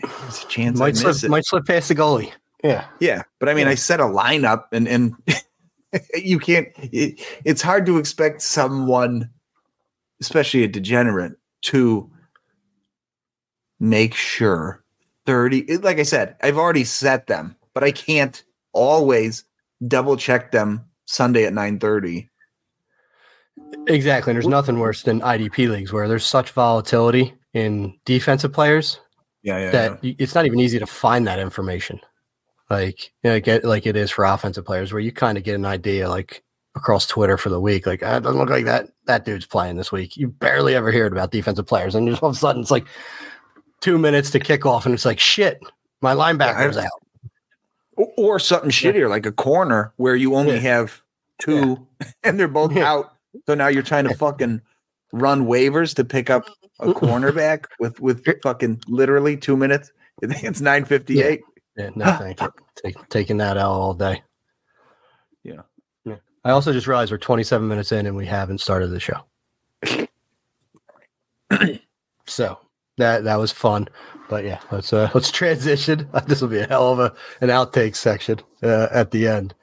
There's 0.03 0.44
a 0.44 0.48
chance 0.48 0.81
I 0.81 0.85
Might 0.87 0.94
miss 0.94 1.00
slip 1.20 1.24
it. 1.24 1.31
might 1.31 1.44
slip 1.46 1.66
past 1.66 1.88
the 1.88 1.94
goalie. 1.94 2.33
Yeah. 2.64 2.85
Yeah, 3.00 3.22
but 3.38 3.48
I 3.48 3.55
mean, 3.55 3.66
Yeah. 3.66 3.72
I 3.72 3.74
set 3.76 4.00
a 4.00 4.05
lineup, 4.05 4.64
and 4.72 4.87
and 4.88 5.14
you 6.14 6.38
can't. 6.38 6.68
It, 6.76 7.20
it's 7.44 7.62
hard 7.62 7.87
to 7.87 7.96
expect 7.98 8.42
someone, 8.42 9.31
especially 10.20 10.64
a 10.64 10.68
degenerate, 10.68 11.33
to 11.62 12.11
make 13.79 14.14
sure 14.14 14.83
thirty. 15.26 15.76
Like 15.79 15.98
I 15.98 16.03
said, 16.03 16.37
I've 16.42 16.59
already 16.59 16.85
set 16.85 17.26
them, 17.26 17.57
but 17.72 17.85
I 17.85 17.92
can't 17.92 18.42
always 18.72 19.44
double 19.88 20.16
check 20.16 20.52
them 20.52 20.85
Sunday 21.06 21.44
at 21.44 21.52
nine 21.52 21.78
thirty. 21.78 22.28
Exactly. 23.87 24.30
And 24.30 24.37
there's 24.37 24.46
nothing 24.48 24.78
worse 24.78 25.02
than 25.02 25.20
IDP 25.20 25.68
leagues 25.68 25.92
where 25.92 26.09
there's 26.09 26.24
such 26.26 26.50
volatility 26.52 27.35
in 27.54 27.94
defensive 28.04 28.52
players 28.52 29.00
Yeah, 29.42 29.59
yeah. 29.59 29.70
that 29.70 30.02
y- 30.02 30.16
it's 30.18 30.35
not 30.35 30.46
even 30.46 30.61
easy 30.61 30.78
to 30.78 30.87
find 30.87 31.26
that 31.26 31.38
information. 31.38 32.00
Like, 32.68 33.12
you 33.24 33.30
know, 33.30 33.40
get 33.40 33.64
like 33.64 33.87
it 33.87 33.96
is 33.96 34.11
for 34.11 34.24
offensive 34.24 34.64
players, 34.64 34.92
where 34.92 35.00
you 35.00 35.11
kind 35.12 35.37
of 35.37 35.44
get 35.44 35.56
an 35.56 35.64
idea, 35.66 36.09
like 36.09 36.44
across 36.76 37.06
Twitter 37.06 37.37
for 37.37 37.48
the 37.48 37.61
week. 37.61 37.85
Like, 37.87 38.02
ah, 38.04 38.16
it 38.18 38.22
doesn't 38.22 38.38
look 38.38 38.50
like 38.50 38.64
that 38.66 38.88
that 39.06 39.24
dude's 39.24 39.46
playing 39.46 39.76
this 39.76 39.90
week. 39.90 40.16
You 40.16 40.28
barely 40.28 40.76
ever 40.76 40.92
hear 40.92 41.06
about 41.06 41.33
defensive 41.33 41.66
players, 41.66 41.94
and 41.96 42.06
just 42.09 42.22
all 42.22 42.28
of 42.30 42.37
a 42.37 42.38
sudden 42.38 42.62
it's 42.62 42.70
like 42.70 42.87
two 43.80 43.98
minutes 43.98 44.30
to 44.30 44.38
kick 44.40 44.64
off, 44.66 44.87
and 44.87 44.94
it's 44.94 45.04
like 45.04 45.18
shit. 45.18 45.59
My 46.00 46.14
linebacker's 46.14 46.76
I- 46.76 46.85
out. 46.85 46.99
Or, 48.00 48.12
or 48.16 48.38
something 48.38 48.70
shittier 48.70 49.08
like 49.08 49.26
a 49.26 49.32
corner 49.32 49.92
where 49.96 50.16
you 50.16 50.34
only 50.34 50.54
Yeah. 50.54 50.60
have 50.76 51.02
two 51.38 51.86
and 52.24 52.38
they're 52.38 52.48
both 52.48 52.72
Yeah. 52.72 52.90
out. 52.90 53.12
So 53.46 53.54
now 53.54 53.68
you're 53.68 53.82
trying 53.82 54.08
to 54.08 54.14
fucking 54.14 54.60
run 55.12 55.46
waivers 55.46 55.94
to 55.96 56.04
pick 56.04 56.30
up 56.30 56.44
a 56.80 56.88
cornerback 56.92 57.64
with 57.78 58.00
with 58.00 58.24
fucking 58.42 58.82
literally 58.88 59.36
two 59.36 59.56
minutes. 59.56 59.92
It's 60.22 60.60
nine 60.60 60.84
fifty 60.84 61.22
eight. 61.22 61.40
Yeah, 61.76 61.90
no, 61.94 62.04
thank 62.16 62.40
you. 62.40 62.52
Take, 62.82 63.08
taking 63.08 63.36
that 63.38 63.56
out 63.56 63.70
all 63.72 63.94
day. 63.94 64.22
Yeah. 65.44 65.62
Yeah. 66.04 66.16
I 66.44 66.50
also 66.50 66.72
just 66.72 66.86
realized 66.86 67.10
we're 67.12 67.16
27 67.18 67.66
minutes 67.66 67.90
in 67.92 68.06
and 68.06 68.16
we 68.16 68.26
haven't 68.26 68.58
started 68.60 68.88
the 68.88 69.00
show. 69.00 69.24
so 72.26 72.58
that 72.98 73.24
that 73.24 73.36
was 73.36 73.52
fun, 73.52 73.88
but 74.30 74.44
yeah, 74.44 74.60
let's 74.70 74.92
uh 74.92 75.10
let's 75.12 75.30
transition. 75.30 76.08
This 76.26 76.40
will 76.40 76.48
be 76.48 76.60
a 76.60 76.66
hell 76.66 76.92
of 76.92 77.00
a 77.00 77.14
an 77.42 77.50
outtake 77.50 77.96
section 77.96 78.38
uh, 78.62 78.86
at 78.90 79.10
the 79.10 79.26
end. 79.26 79.54